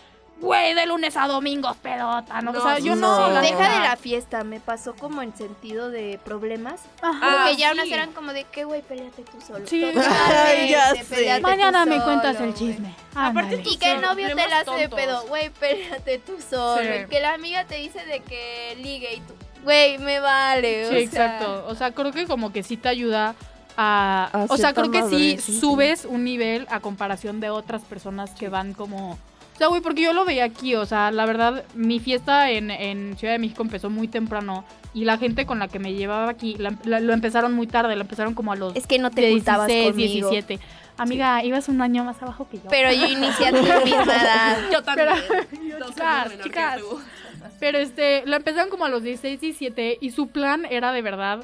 güey, 0.41 0.73
de 0.73 0.85
lunes 0.87 1.15
a 1.15 1.27
domingos, 1.27 1.77
pedota, 1.77 2.41
¿no? 2.41 2.51
o 2.51 2.61
sea, 2.61 2.79
yo 2.79 2.95
no. 2.95 3.29
Deja 3.41 3.73
de 3.73 3.79
la 3.79 3.95
fiesta, 3.95 4.43
me 4.43 4.59
pasó 4.59 4.95
como 4.95 5.21
en 5.21 5.35
sentido 5.35 5.89
de 5.89 6.19
problemas. 6.23 6.81
Ajá. 7.01 7.45
Porque 7.45 7.57
ya 7.57 7.71
unas 7.71 7.87
eran 7.87 8.11
como 8.11 8.33
de 8.33 8.43
que, 8.45 8.65
güey, 8.65 8.81
peleate 8.81 9.23
tú 9.23 9.39
solo. 9.39 9.65
Sí, 9.67 9.81
ya 10.69 10.93
sé. 10.95 11.39
Mañana 11.41 11.85
me 11.85 12.01
cuentas 12.01 12.39
el 12.41 12.53
chisme. 12.53 12.93
Aparte, 13.15 13.61
y 13.63 13.77
que 13.77 13.91
el 13.91 14.01
novio 14.01 14.27
te 14.35 14.47
la 14.47 14.59
hace 14.59 14.71
de 14.71 14.89
pedo, 14.89 15.25
güey, 15.27 15.49
peleate 15.51 16.17
tú 16.19 16.37
solo. 16.41 17.07
que 17.07 17.19
la 17.19 17.33
amiga 17.33 17.65
te 17.65 17.75
dice 17.75 18.03
de 18.05 18.21
que 18.21 18.75
ligue 18.81 19.15
y 19.15 19.19
tú, 19.19 19.33
güey, 19.63 19.97
me 19.99 20.19
vale. 20.19 20.89
Sí, 20.89 20.95
exacto. 20.95 21.65
O 21.67 21.75
sea, 21.75 21.91
creo 21.91 22.11
que 22.11 22.25
como 22.25 22.51
que 22.51 22.63
sí 22.63 22.77
te 22.77 22.89
ayuda. 22.89 23.35
A, 23.77 24.47
o 24.49 24.57
sea, 24.57 24.73
creo 24.73 24.91
que 24.91 25.03
sí, 25.03 25.37
subes 25.37 26.05
un 26.05 26.25
nivel 26.25 26.67
a 26.69 26.81
comparación 26.81 27.39
de 27.39 27.49
otras 27.49 27.81
personas 27.83 28.31
que 28.31 28.49
van 28.49 28.73
como 28.73 29.17
sea, 29.61 29.67
güey, 29.67 29.81
porque 29.81 30.01
yo 30.01 30.13
lo 30.13 30.25
veía 30.25 30.43
aquí, 30.43 30.73
o 30.75 30.85
sea, 30.87 31.11
la 31.11 31.25
verdad, 31.27 31.63
mi 31.75 31.99
fiesta 31.99 32.49
en, 32.49 32.71
en 32.71 33.15
Ciudad 33.15 33.35
de 33.35 33.39
México 33.39 33.61
empezó 33.61 33.91
muy 33.91 34.07
temprano 34.07 34.65
y 34.93 35.05
la 35.05 35.19
gente 35.19 35.45
con 35.45 35.59
la 35.59 35.67
que 35.67 35.77
me 35.77 35.93
llevaba 35.93 36.29
aquí 36.29 36.57
lo 36.57 37.13
empezaron 37.13 37.53
muy 37.53 37.67
tarde, 37.67 37.95
lo 37.95 38.01
empezaron 38.01 38.33
como 38.33 38.51
a 38.51 38.55
los 38.55 38.75
Es 38.75 38.87
que 38.87 38.97
no 38.97 39.11
te 39.11 39.21
16, 39.21 39.95
17. 39.95 40.59
Amiga, 40.97 41.43
ibas 41.43 41.69
un 41.69 41.79
año 41.81 42.03
más 42.03 42.21
abajo 42.23 42.47
que 42.49 42.57
yo. 42.57 42.63
Pero 42.69 42.91
yo 42.91 43.05
inicié 43.05 43.47
a 43.47 43.51
tu 43.51 43.61
misma 43.61 44.03
edad. 44.03 44.57
Yo 44.71 44.83
también. 44.83 45.09
Pero, 45.51 45.87
chicas, 45.87 46.31
chicas. 46.43 46.81
Pero 47.59 47.77
este, 47.77 48.23
lo 48.25 48.35
empezaron 48.35 48.69
como 48.71 48.85
a 48.85 48.89
los 48.89 49.03
16, 49.03 49.39
17 49.39 49.99
y 50.01 50.09
su 50.09 50.27
plan 50.27 50.65
era 50.65 50.91
de 50.91 51.03
verdad 51.03 51.43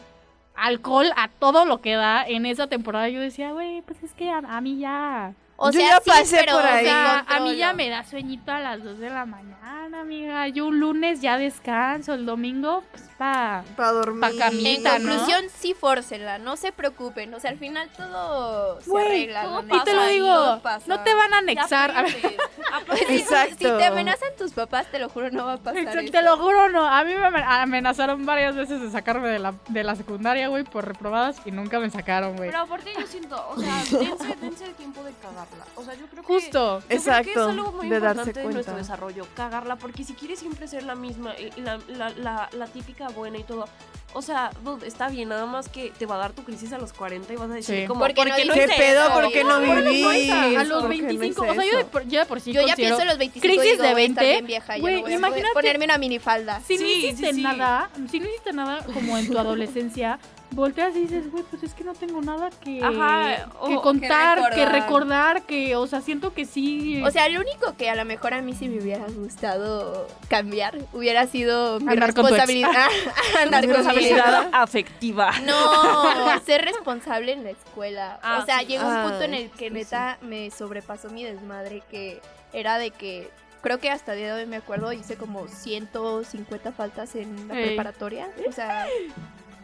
alcohol 0.56 1.12
a 1.16 1.28
todo 1.28 1.66
lo 1.66 1.82
que 1.82 1.94
da 1.94 2.26
en 2.28 2.48
esa 2.48 2.66
temporada. 2.66 3.10
Yo 3.10 3.22
decía, 3.22 3.52
güey, 3.52 3.84
pues 3.84 4.02
es 4.02 4.14
que 4.14 4.30
a 4.32 4.62
mí 4.62 4.80
ya 4.80 5.34
o 5.60 5.72
sea, 5.72 5.90
ya 5.90 6.00
pasé 6.00 6.46
por 6.50 6.66
ahí. 6.66 6.88
a 6.88 7.40
mí 7.42 7.58
ya 7.58 7.74
me 7.74 7.90
da 7.90 8.04
sueñito 8.04 8.52
a 8.52 8.60
las 8.60 8.84
2 8.84 9.00
de 9.00 9.10
la 9.10 9.26
mañana, 9.26 10.02
amiga. 10.02 10.48
Yo 10.50 10.68
un 10.68 10.80
lunes 10.80 11.20
ya 11.20 11.38
descanso, 11.38 12.14
el 12.14 12.26
domingo, 12.26 12.84
pues 12.92 13.04
para 13.18 13.64
pa 13.76 13.92
dormir. 13.92 14.22
Pa 14.22 14.32
camita, 14.38 14.96
en 14.98 15.04
conclusión, 15.04 15.46
sí 15.54 15.74
fórcela, 15.74 16.38
no 16.38 16.56
se 16.58 16.72
preocupen. 16.72 17.34
O 17.34 17.40
sea, 17.40 17.50
al 17.52 17.58
final 17.58 17.90
todo 17.90 18.80
se 18.82 18.98
arregla. 18.98 19.64
y 19.72 19.84
te 19.84 19.94
lo 19.94 20.06
digo, 20.06 20.62
no, 20.86 21.04
te 21.04 21.14
van 21.16 21.34
a 21.34 21.38
anexar. 21.40 22.06
Exacto. 23.10 23.56
Si, 23.58 23.64
te 23.64 23.86
amenazan 23.86 24.30
tus 24.38 24.54
papás, 24.54 24.86
te 24.92 25.00
lo 25.00 25.10
juro, 25.10 25.32
no 25.32 25.46
va 25.46 25.54
a 25.54 25.58
pasar. 25.58 26.06
Te 26.12 26.22
lo 26.22 26.38
juro, 26.38 26.70
no. 26.70 26.86
A 26.86 27.04
mí 27.04 27.14
me 27.16 27.26
amenazaron 27.26 28.26
varias 28.26 28.56
veces 28.56 28.80
de 28.80 28.92
sacarme 28.92 29.30
de 29.30 29.40
la, 29.40 29.56
de 29.70 29.84
la 29.84 29.96
secundaria, 29.96 30.50
güey, 30.50 30.64
por 30.64 30.88
reprobadas 30.88 31.38
y 31.46 31.52
nunca 31.52 31.80
me 31.80 31.90
sacaron, 31.90 32.36
güey. 32.36 32.50
Pero 32.50 32.62
aparte 32.62 32.94
yo 32.98 33.08
siento, 33.08 33.44
o 33.50 33.60
sea, 33.60 33.76
dense, 33.78 34.36
dense 34.40 34.66
el 34.66 34.74
tiempo 34.76 35.04
de 35.04 35.14
cagar 35.14 35.47
o 35.76 35.84
sea, 35.84 35.94
yo 35.94 36.08
creo 36.08 36.24
que. 36.24 36.28
Justo. 36.28 36.82
Exacto. 36.90 37.30
es 37.30 37.38
algo 37.38 37.72
muy 37.72 37.88
importante 37.88 38.34
de 38.34 38.50
nuestro 38.50 38.76
desarrollo, 38.76 39.28
cagarla, 39.36 39.76
porque 39.76 40.04
si 40.04 40.14
quieres 40.14 40.40
siempre 40.40 40.68
ser 40.68 40.84
la 40.84 40.96
misma, 40.96 41.34
la, 41.58 41.80
la, 41.88 42.10
la, 42.10 42.50
la 42.52 42.68
típica 42.68 43.10
buena 43.10 43.38
y 43.38 43.44
todo, 43.44 43.66
o 44.14 44.22
sea, 44.22 44.50
está 44.84 45.10
bien, 45.10 45.30
nada 45.30 45.46
más 45.46 45.70
que 45.70 45.92
te 45.92 46.06
va 46.06 46.16
a 46.16 46.18
dar 46.18 46.34
tu 46.34 46.44
crisis 46.44 46.74
a 46.74 46.78
los 46.78 46.94
40 46.94 47.34
y 47.34 47.36
vas 47.36 47.52
a 47.52 47.54
decir 47.54 47.88
como, 47.88 48.00
¿por 48.00 48.14
qué 48.14 48.26
no, 48.26 48.54
¿Qué 48.54 48.68
pedo? 48.76 49.14
¿Por 49.14 49.32
qué 49.32 49.44
no 49.44 49.60
viví? 49.60 50.30
A 50.32 50.64
los 50.64 50.88
25, 50.88 51.42
o 51.42 51.54
sea, 51.54 51.66
yo, 51.66 51.78
de 51.78 51.86
por, 51.86 52.08
yo 52.08 52.20
de 52.20 52.26
por 52.26 52.42
sí 52.42 52.52
Yo 52.52 52.66
ya 52.66 52.76
pienso 52.76 53.02
en 53.02 53.08
los 53.08 53.18
25 53.18 53.54
crisis 53.54 53.72
digo, 53.74 53.84
de 53.84 53.94
20, 53.94 54.42
vieja, 54.42 54.78
güey, 54.80 55.04
no 55.04 55.10
imagínate 55.10 55.54
ponerme 55.54 55.86
una 55.86 55.98
minifalda. 55.98 56.62
Si 56.66 56.78
no 56.78 56.86
hiciste 56.86 57.34
nada, 57.34 57.90
si 58.10 58.20
no 58.20 58.28
hiciste 58.28 58.54
nada 58.54 58.84
como 58.84 59.18
en 59.18 59.28
tu 59.28 59.38
adolescencia, 59.38 60.20
volteas 60.52 60.96
y 60.96 61.02
dices, 61.02 61.32
güey, 61.32 61.44
pues 61.50 61.64
es 61.64 61.74
que 61.74 61.84
no 61.84 61.94
tengo 61.94 62.22
nada 62.22 62.50
que, 62.64 62.80
que 62.80 63.76
contar, 63.82 64.54
que 64.54 64.66
recordar. 64.66 65.44
que 65.44 65.76
o 65.76 65.88
sea, 65.88 66.02
siento 66.02 66.34
que 66.34 66.46
sí. 66.46 67.02
O 67.04 67.12
sea, 67.12 67.30
lo 67.30 67.42
único 67.42 67.76
que 67.76 67.90
a 67.90 67.96
lo 67.96 68.06
mejor 68.06 68.34
a 68.34 68.42
mí 68.42 68.54
sí 68.54 68.70
me 68.70 68.82
hubiera 68.82 69.06
gustado 69.08 70.08
cambiar 70.28 70.78
hubiera 70.94 71.28
sido 71.28 71.80
mi 71.80 71.96
responsabilidad. 71.96 72.88
responsabilidad 73.52 74.50
afectiva. 74.52 75.32
No, 75.46 76.40
ser 76.46 76.64
responsable 76.64 77.34
en 77.34 77.44
la 77.44 77.52
escuela. 77.52 78.20
o 78.42 78.46
sea, 78.46 78.62
llegó 78.62 78.88
un 78.88 79.04
punto 79.04 79.24
en 79.24 79.34
el 79.34 79.50
que 79.52 79.70
neta 79.70 80.18
me 80.22 80.52
sobrepasó 80.52 81.10
mi 81.10 81.24
desmadre 81.24 81.84
que 81.90 82.22
era 82.54 82.78
de 82.78 82.92
que 82.92 83.30
creo 83.62 83.80
que 83.80 83.90
hasta 83.90 84.14
el 84.14 84.20
día 84.20 84.36
de 84.36 84.44
hoy 84.44 84.48
me 84.48 84.58
acuerdo, 84.58 84.94
hice 84.94 85.18
como 85.18 85.48
150 85.48 86.72
faltas 86.72 87.16
en 87.16 87.48
la 87.48 87.54
preparatoria. 87.54 88.30
O 88.48 88.52
sea, 88.52 88.88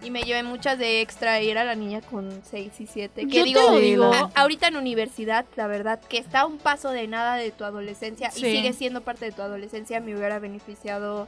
y 0.03 0.11
me 0.11 0.23
llevé 0.23 0.43
muchas 0.43 0.77
de 0.77 1.01
extra 1.01 1.41
y 1.41 1.49
era 1.49 1.63
la 1.63 1.75
niña 1.75 2.01
con 2.01 2.29
6 2.49 2.73
y 2.79 2.87
7. 2.87 3.27
Que 3.27 3.43
digo, 3.43 4.11
ahorita 4.35 4.67
en 4.67 4.77
universidad, 4.77 5.45
la 5.55 5.67
verdad, 5.67 5.99
que 5.99 6.17
está 6.17 6.41
a 6.41 6.45
un 6.45 6.57
paso 6.57 6.89
de 6.89 7.07
nada 7.07 7.35
de 7.35 7.51
tu 7.51 7.63
adolescencia 7.63 8.29
y 8.35 8.39
sigue 8.39 8.73
siendo 8.73 9.01
parte 9.01 9.25
de 9.25 9.31
tu 9.31 9.41
adolescencia, 9.41 9.99
me 9.99 10.15
hubiera 10.15 10.39
beneficiado 10.39 11.27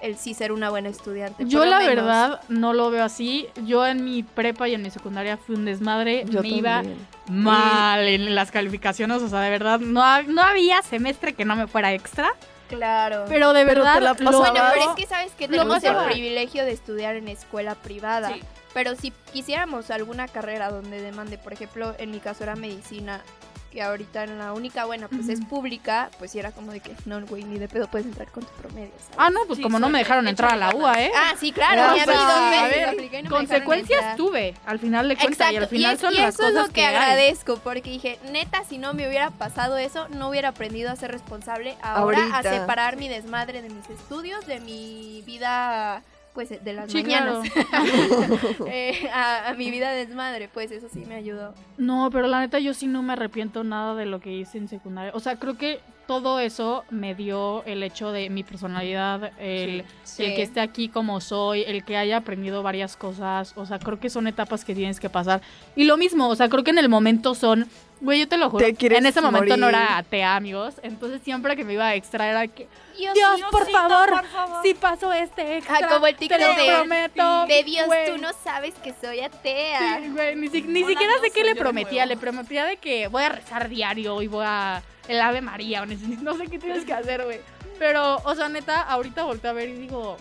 el 0.00 0.16
sí 0.16 0.34
ser 0.34 0.52
una 0.52 0.70
buena 0.70 0.90
estudiante. 0.90 1.44
Yo 1.46 1.64
la 1.64 1.78
verdad 1.78 2.40
no 2.48 2.72
lo 2.74 2.90
veo 2.90 3.04
así. 3.04 3.46
Yo 3.64 3.86
en 3.86 4.04
mi 4.04 4.22
prepa 4.22 4.68
y 4.68 4.74
en 4.74 4.82
mi 4.82 4.90
secundaria 4.90 5.36
fui 5.36 5.56
un 5.56 5.64
desmadre. 5.64 6.24
me 6.26 6.48
iba 6.48 6.82
mal 7.30 8.00
en 8.00 8.34
las 8.34 8.50
calificaciones. 8.50 9.22
O 9.22 9.28
sea, 9.28 9.40
de 9.40 9.50
verdad, 9.50 9.80
no, 9.80 10.22
no 10.24 10.42
había 10.42 10.82
semestre 10.82 11.32
que 11.32 11.44
no 11.44 11.56
me 11.56 11.66
fuera 11.66 11.94
extra. 11.94 12.32
Claro. 12.76 13.24
Pero 13.28 13.52
de 13.52 13.64
verdad. 13.64 14.00
La 14.00 14.12
bueno, 14.12 14.52
pero 14.72 14.90
es 14.90 14.96
que 14.96 15.06
sabes 15.06 15.32
que 15.32 15.48
tenemos 15.48 15.82
el 15.82 15.96
privilegio 16.10 16.64
de 16.64 16.72
estudiar 16.72 17.16
en 17.16 17.28
escuela 17.28 17.74
privada. 17.74 18.34
Pero 18.72 18.96
si 18.96 19.12
quisiéramos 19.32 19.90
alguna 19.90 20.26
carrera 20.26 20.68
donde 20.68 21.00
demande, 21.00 21.38
por 21.38 21.52
ejemplo, 21.52 21.94
en 21.98 22.10
mi 22.10 22.18
caso 22.18 22.42
era 22.42 22.56
medicina, 22.56 23.22
que 23.74 23.82
ahorita 23.82 24.22
en 24.24 24.38
la 24.38 24.52
única 24.52 24.84
buena 24.84 25.08
pues 25.08 25.28
es 25.28 25.44
pública, 25.44 26.08
pues 26.18 26.30
sí 26.30 26.38
era 26.38 26.52
como 26.52 26.70
de 26.70 26.78
que 26.78 26.94
no, 27.06 27.20
güey, 27.26 27.42
ni 27.42 27.58
de 27.58 27.68
pedo 27.68 27.88
puedes 27.88 28.06
entrar 28.06 28.28
con 28.30 28.44
tu 28.44 28.52
promedio. 28.52 28.92
Ah, 29.16 29.30
no, 29.30 29.40
pues 29.46 29.58
como 29.58 29.80
no 29.80 29.88
me 29.88 29.98
dejaron 29.98 30.28
entrar 30.28 30.52
a 30.52 30.56
la 30.56 30.74
UA, 30.74 31.02
¿eh? 31.02 31.10
Ah, 31.14 31.34
sí, 31.38 31.50
claro, 31.50 31.92
o 31.92 32.04
sea, 32.04 32.64
a 32.64 32.68
ver, 32.68 33.28
consecuencias 33.28 34.16
tuve, 34.16 34.54
al 34.64 34.78
final 34.78 35.08
de 35.08 35.16
cuentas, 35.16 35.52
y 35.52 35.56
al 35.56 35.66
final 35.66 35.98
son 35.98 36.14
las 36.14 36.36
cosas 36.36 36.50
eso 36.50 36.60
es 36.60 36.68
lo 36.68 36.72
que, 36.72 36.86
agradezco, 36.86 37.56
porque 37.56 37.90
dije, 37.90 38.18
neta, 38.30 38.62
si 38.64 38.78
no 38.78 38.94
me 38.94 39.08
hubiera 39.08 39.30
pasado 39.30 39.76
eso, 39.76 40.08
no 40.08 40.28
hubiera 40.28 40.50
aprendido 40.50 40.90
a 40.90 40.96
ser 40.96 41.10
responsable 41.10 41.76
ahora, 41.82 42.38
a 42.38 42.42
separar 42.44 42.96
mi 42.96 43.08
desmadre 43.08 43.60
de 43.60 43.70
mis 43.70 43.90
estudios, 43.90 44.46
de 44.46 44.60
mi 44.60 45.22
vida 45.26 46.02
pues 46.34 46.50
de 46.64 46.72
las 46.72 46.92
mañanas 46.92 47.46
eh, 48.66 49.08
a, 49.12 49.54
mi 49.56 49.70
vida 49.70 49.92
desmadre, 49.92 50.48
pues 50.52 50.70
eso 50.72 50.88
sí 50.92 51.04
me 51.06 51.14
ayudó. 51.14 51.54
No, 51.78 52.10
pero 52.12 52.26
la 52.26 52.40
neta 52.40 52.58
yo 52.58 52.74
sí 52.74 52.86
no 52.86 53.02
me 53.02 53.12
arrepiento 53.12 53.64
nada 53.64 53.94
de 53.94 54.04
lo 54.04 54.20
que 54.20 54.32
hice 54.32 54.58
en 54.58 54.68
secundaria. 54.68 55.12
O 55.14 55.20
sea, 55.20 55.36
creo 55.36 55.56
que 55.56 55.80
todo 56.06 56.38
eso 56.40 56.84
me 56.90 57.14
dio 57.14 57.64
el 57.64 57.82
hecho 57.82 58.12
de 58.12 58.30
mi 58.30 58.42
personalidad, 58.42 59.32
el, 59.38 59.84
el, 60.18 60.34
que 60.34 60.42
esté 60.42 60.60
aquí 60.60 60.88
como 60.88 61.20
soy, 61.20 61.62
el 61.62 61.84
que 61.84 61.96
haya 61.96 62.18
aprendido 62.18 62.62
varias 62.62 62.96
cosas. 62.96 63.52
O 63.56 63.66
sea, 63.66 63.78
creo 63.78 63.98
que 63.98 64.10
son 64.10 64.26
etapas 64.26 64.64
que 64.64 64.74
tienes 64.74 65.00
que 65.00 65.10
pasar. 65.10 65.40
Y 65.76 65.84
lo 65.84 65.96
mismo, 65.96 66.28
o 66.28 66.36
sea, 66.36 66.48
creo 66.48 66.64
que 66.64 66.70
en 66.70 66.78
el 66.78 66.88
momento 66.88 67.34
son. 67.34 67.68
Güey, 68.00 68.20
yo 68.20 68.28
te 68.28 68.36
lo 68.36 68.50
juro. 68.50 68.66
en 68.66 69.06
ese 69.06 69.20
momento 69.20 69.56
no 69.56 69.68
era 69.68 69.96
atea, 69.96 70.36
amigos. 70.36 70.74
Entonces 70.82 71.22
siempre 71.22 71.56
que 71.56 71.64
me 71.64 71.72
iba 71.72 71.86
a 71.86 71.94
extra 71.94 72.28
era 72.28 72.46
que. 72.48 72.68
Dios, 72.96 73.40
por, 73.50 73.68
favor, 73.70 74.22
si 74.62 74.74
paso 74.74 75.12
este 75.12 75.56
extra, 75.56 75.78
ah, 75.82 75.88
como 75.88 76.06
el 76.06 76.14
te 76.16 76.28
lo 76.28 76.54
prometo. 76.54 77.46
De 77.46 77.64
Dios, 77.64 77.88
tú 78.06 78.18
no 78.18 78.30
sabes 78.44 78.74
que 78.74 78.94
soy 79.00 79.20
atea. 79.20 80.00
Sí, 80.00 80.10
güey, 80.10 80.36
ni, 80.36 80.48
siquiera 80.48 81.14
sé 81.20 81.30
qué 81.30 81.44
le 81.44 81.54
prometía. 81.54 82.06
Le 82.06 82.16
prometía 82.16 82.64
de 82.64 82.76
que 82.76 83.08
voy 83.08 83.22
a 83.22 83.30
rezar 83.30 83.68
diario 83.68 84.20
y 84.22 84.28
voy 84.28 84.44
a 84.46 84.82
el 85.08 85.20
Ave 85.20 85.40
María, 85.40 85.82
o 85.82 85.86
no 85.86 86.36
sé 86.36 86.46
qué 86.46 86.58
tienes 86.58 86.84
que 86.84 86.92
hacer, 86.92 87.24
güey. 87.24 87.40
Pero, 87.78 88.16
o 88.24 88.34
sea, 88.34 88.48
neta, 88.48 88.82
ahorita 88.82 89.24
volteé 89.24 89.50
a 89.50 89.52
ver 89.52 89.68
y 89.68 89.72
digo, 89.74 90.16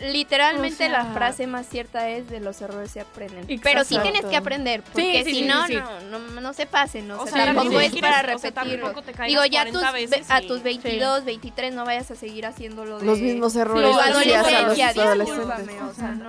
Literalmente 0.00 0.88
la 0.90 1.06
frase 1.06 1.46
más 1.46 1.66
cierta 1.66 2.10
es 2.10 2.28
de 2.28 2.40
los 2.40 2.60
errores 2.60 2.90
se 2.90 3.00
aprenden. 3.00 3.46
Pero 3.62 3.84
sí 3.84 3.98
tienes 4.02 4.24
que 4.24 4.36
aprender, 4.36 4.82
porque 4.82 5.24
si 5.24 5.42
no, 5.42 5.66
no, 6.10 6.18
no, 6.18 6.52
se 6.52 6.66
pasen, 6.66 7.08
¿no? 7.08 7.22
o, 7.22 7.26
sea, 7.26 7.46
tampoco 7.46 7.80
es 7.80 7.94
para 7.96 8.22
repetirlo. 8.22 8.92
Digo, 9.26 9.44
ya 9.46 9.64
tus, 9.70 9.82
a 10.28 10.40
tus 10.42 10.62
22, 10.62 11.24
23 11.24 11.72
no 11.72 11.84
vayas 11.84 12.10
a 12.10 12.16
seguir 12.16 12.44
haciéndolo 12.44 12.98
de... 12.98 13.06
Los 13.06 13.20
mismos 13.20 13.56
errores. 13.56 13.96
Sí, 13.96 14.32
adolescencia, 14.32 15.14
discúlpame, 15.14 15.82
o 15.82 15.94
sea, 15.94 16.12
no. 16.12 16.28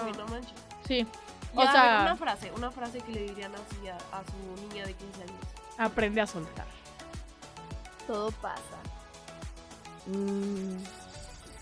Sí. 0.87 1.05
O 1.53 1.63
sea, 1.63 2.01
una 2.03 2.15
frase, 2.15 2.51
una 2.55 2.71
frase 2.71 2.99
que 2.99 3.11
le 3.11 3.21
dirían 3.21 3.51
así 3.55 3.87
a, 3.87 3.95
a 3.95 4.23
su 4.23 4.61
niña 4.69 4.85
de 4.85 4.93
15 4.93 5.21
años. 5.23 5.35
Aprende 5.77 6.21
a 6.21 6.27
soltar. 6.27 6.67
Todo 8.07 8.31
pasa. 8.31 8.61
Mm 10.07 10.77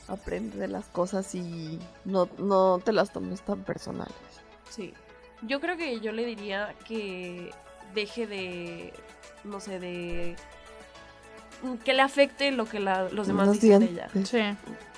aprende 0.07 0.57
de 0.57 0.67
las 0.67 0.85
cosas 0.85 1.33
y 1.35 1.79
no, 2.03 2.29
no 2.37 2.79
te 2.83 2.93
las 2.93 3.11
tomes 3.11 3.41
tan 3.41 3.63
personales. 3.63 4.13
Sí. 4.69 4.93
Yo 5.41 5.59
creo 5.59 5.77
que 5.77 5.99
yo 5.99 6.11
le 6.11 6.25
diría 6.25 6.75
que 6.87 7.51
deje 7.93 8.27
de, 8.27 8.93
no 9.43 9.59
sé, 9.59 9.79
de... 9.79 10.35
que 11.83 11.93
le 11.93 12.01
afecte 12.01 12.51
lo 12.51 12.65
que 12.65 12.79
los 12.79 13.27
demás 13.27 13.51
dicen 13.53 13.79
de 13.79 13.85
ella. 13.85 14.09
Sí. 14.23 14.41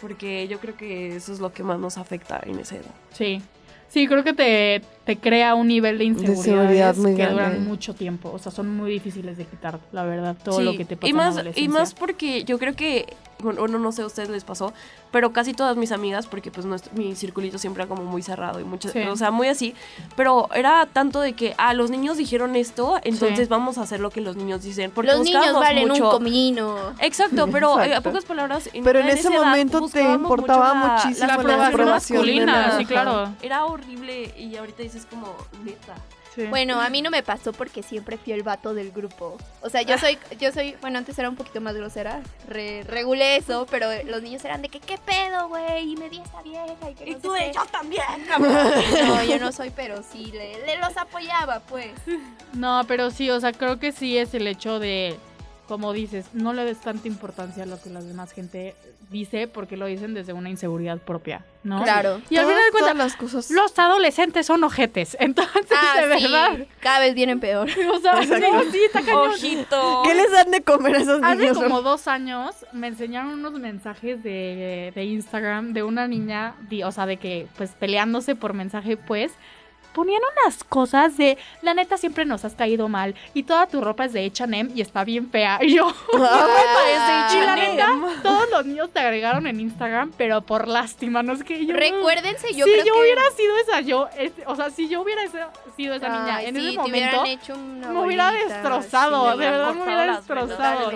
Porque 0.02 0.48
yo 0.48 0.60
creo 0.60 0.76
que 0.76 1.16
eso 1.16 1.34
es 1.34 1.40
lo 1.40 1.54
que 1.54 1.64
más 1.64 1.80
nos 1.80 1.98
afecta 1.98 2.40
en 2.44 2.60
ese 2.60 2.78
edad. 2.78 2.96
Sí. 3.14 3.42
Sí, 3.90 4.08
creo 4.08 4.24
que 4.24 4.34
te, 4.34 4.82
te 5.06 5.18
crea 5.18 5.56
un 5.56 5.68
nivel 5.68 5.98
de 5.98 6.06
inseguridad 6.06 6.96
que 6.96 7.28
duran 7.28 7.66
mucho 7.66 7.94
tiempo. 7.94 8.32
O 8.32 8.40
sea, 8.40 8.52
son 8.52 8.76
muy 8.76 8.92
difíciles 8.92 9.38
de 9.38 9.46
quitar, 9.46 9.80
la 9.92 10.04
verdad, 10.04 10.36
todo 10.44 10.62
lo 10.62 10.76
que 10.76 10.86
te 10.86 10.98
pasa 10.98 11.10
y 11.10 11.14
más, 11.14 11.38
Y 11.56 11.68
más 11.70 11.94
porque 11.94 12.44
yo 12.44 12.60
creo 12.60 12.76
que 12.76 13.06
bueno, 13.40 13.68
no 13.68 13.92
sé 13.92 14.02
a 14.02 14.06
ustedes 14.06 14.30
les 14.30 14.44
pasó, 14.44 14.74
pero 15.12 15.32
casi 15.32 15.54
todas 15.54 15.78
mis 15.78 15.92
amigas, 15.92 16.28
porque 16.28 16.52
pues 16.52 16.66
mi 16.94 17.16
circulito 17.16 17.58
siempre 17.58 17.84
era 17.84 17.90
como 17.90 18.04
muy 18.04 18.22
cerrado 18.22 18.60
y 18.60 18.64
mucho, 18.64 18.90
o 19.12 19.16
sea, 19.16 19.32
muy 19.32 19.48
así, 19.48 19.76
pero 20.16 20.50
era 20.54 20.88
tanto 20.92 21.22
de 21.22 21.34
que, 21.34 21.54
ah, 21.58 21.74
los 21.74 21.90
niños 21.90 22.18
dijeron 22.18 22.56
esto, 22.56 23.00
entonces 23.04 23.50
vamos 23.50 23.78
a 23.78 23.84
hacer 23.84 24.00
lo 24.00 24.10
que 24.10 24.22
los 24.22 24.36
niños 24.36 24.64
dicen. 24.64 24.92
Porque 24.92 25.12
los 25.12 25.22
niños 25.22 25.54
valen 25.54 25.92
un 25.92 26.00
comino. 26.00 26.78
Exacto, 27.00 27.48
pero 27.52 27.80
eh, 27.82 27.96
a 27.96 28.02
pocas 28.02 28.26
palabras. 28.26 28.70
pero 28.84 29.00
en, 29.00 29.08
ese 29.10 29.30
momento 29.30 29.88
te 29.90 30.04
importaba 30.04 30.74
muchísimo 30.74 31.28
la, 31.28 31.34
aprobación 31.36 31.90
masculina, 31.90 32.78
sí, 32.78 32.86
claro. 32.86 33.34
Era 33.42 33.66
horrible 33.66 34.34
y 34.38 34.56
ahorita 34.56 34.84
dices 34.84 35.06
como, 35.10 35.36
neta. 35.64 35.96
Bueno, 36.50 36.80
a 36.82 36.90
mí 36.90 37.02
no 37.02 37.10
me 37.10 37.24
pasó 37.24 37.54
porque 37.54 37.84
siempre 37.84 38.18
fui 38.18 38.34
el 38.34 38.44
vato 38.44 38.74
del 38.74 38.92
grupo. 38.92 39.38
O 39.62 39.70
sea, 39.70 39.82
yo 39.82 39.96
ah. 39.96 39.98
soy, 39.98 40.18
yo 40.40 40.52
soy, 40.52 40.76
bueno, 40.82 40.98
antes 40.98 41.18
era 41.18 41.30
un 41.30 41.36
poquito 41.36 41.62
más 41.62 41.76
grosera, 41.76 42.22
re, 42.48 42.84
regulé 42.84 43.38
eso, 43.38 43.66
pero 43.70 43.88
los 44.06 44.22
niños 44.22 44.44
eran 44.46 44.62
de 44.62 44.70
que, 44.70 44.80
¿qué 44.80 44.98
pedo, 44.98 45.48
güey? 45.50 45.92
Y 45.92 45.96
me 45.96 46.10
di 46.10 46.20
esa 46.20 46.42
vieja 46.42 46.90
y 46.90 46.96
que 46.96 47.10
Y 47.10 47.16
tú 47.16 47.32
de, 47.32 47.52
yo 47.54 47.66
también, 47.66 48.04
No, 49.08 49.24
yo 49.24 49.40
no 49.40 49.52
soy, 49.52 49.72
pero 49.72 50.04
sí, 50.04 50.32
le, 50.32 50.66
le 50.66 50.78
los 50.78 50.96
apoyaba, 50.98 51.60
pues. 51.62 51.92
No, 52.54 52.84
pero 52.88 53.12
sí, 53.12 53.30
o 53.30 53.40
sea, 53.40 53.52
creo 53.52 53.80
que 53.80 53.92
sí 53.92 54.18
es 54.18 54.34
el 54.34 54.48
hecho 54.48 54.80
de 54.80 55.18
como 55.68 55.94
dices, 55.94 56.28
no 56.34 56.54
le 56.54 56.64
des 56.64 56.80
tanta 56.80 57.08
importancia 57.08 57.64
a 57.64 57.66
lo 57.66 57.82
que 57.82 57.90
la 57.90 58.02
demás 58.02 58.32
gente 58.32 58.76
dice 59.10 59.48
porque 59.48 59.78
lo 59.78 59.86
dicen 59.86 60.14
desde 60.14 60.34
una 60.34 60.50
inseguridad 60.50 60.98
propia, 61.00 61.46
¿no? 61.64 61.84
Claro. 61.84 62.22
Y 62.30 62.38
al 62.38 62.46
final 62.46 62.62
de 62.64 62.72
cuentas, 62.72 62.96
las 62.96 63.16
cosas... 63.16 63.52
los 63.52 63.78
adolescentes 63.78 64.46
son 64.46 64.64
ojetes, 64.64 65.16
entonces, 65.20 65.72
ah, 65.72 66.02
de 66.02 66.08
verdad. 66.08 66.68
Cada 66.80 67.00
vez 67.00 67.16
vienen 67.16 67.40
peor. 67.40 67.70
O 67.88 68.00
sea, 68.00 68.22
sí, 68.22 68.80
está 68.86 69.02
cañón. 69.02 69.32
Ojito. 69.32 70.04
¿Qué 70.04 70.14
les 70.14 70.32
dan 70.32 70.52
de 70.52 70.62
comer 70.62 70.96
a 70.96 71.00
esos 71.00 71.22
niños? 71.22 71.58
Hace 71.58 71.64
como 71.64 71.82
dos 71.82 72.08
años 72.08 72.54
me 72.74 72.88
enseñaron 72.88 73.32
unos 73.34 73.54
mensajes 73.54 74.22
de, 74.24 74.92
de 74.94 75.04
Instagram 75.06 75.74
de 75.74 75.84
una 75.84 76.08
niña, 76.08 76.56
o 76.84 76.92
sea, 76.92 77.06
de 77.06 77.18
que, 77.18 77.48
pues, 77.58 77.72
peleándose 77.72 78.36
por 78.36 78.54
mensaje, 78.54 78.98
pues, 78.98 79.32
ponían 79.98 80.22
unas 80.44 80.64
cosas 80.64 81.18
de, 81.18 81.40
la 81.64 81.74
neta 81.74 81.98
siempre 81.98 82.24
nos 82.24 82.46
has 82.46 82.54
caído 82.54 82.88
mal 82.88 83.16
y 83.34 83.42
toda 83.42 83.66
tu 83.66 83.82
ropa 83.82 84.06
es 84.06 84.14
de 84.14 84.28
H&M 84.28 84.70
y 84.76 84.82
está 84.82 85.04
bien 85.04 85.28
fea. 85.32 85.58
Y 85.68 85.74
yo, 85.74 85.92
no 86.14 86.20
me 86.20 86.28
parece 86.28 87.46
la 87.46 87.56
neta, 87.56 87.98
todos 88.22 88.48
los 88.52 88.66
niños 88.68 88.92
te 88.94 89.00
agregaron 89.00 89.48
en 89.48 89.60
Instagram, 89.60 90.14
pero 90.16 90.42
por 90.42 90.68
lástima, 90.68 91.24
no 91.24 91.34
es 91.34 91.44
que 91.44 91.66
yo... 91.66 91.74
Recuérdense, 91.74 92.54
yo 92.54 92.66
si 92.66 92.72
creo 92.74 92.86
yo 92.86 93.00
hubiera 93.00 93.24
sido 93.36 93.58
esa 93.58 93.82
yo, 93.82 94.08
o 94.46 94.56
sea, 94.56 94.70
si 94.70 94.88
yo 94.88 95.02
hubiera 95.02 95.24
sido 95.76 95.96
esa 95.96 96.10
niña 96.10 96.44
en 96.44 96.58
ese 96.58 96.78
momento, 96.78 97.24
me 97.92 98.00
hubiera 98.00 98.32
destrozado, 98.32 99.36
de 99.36 99.50
verdad 99.50 99.74
me 99.74 99.84
hubiera 99.84 100.16
destrozado. 100.18 100.92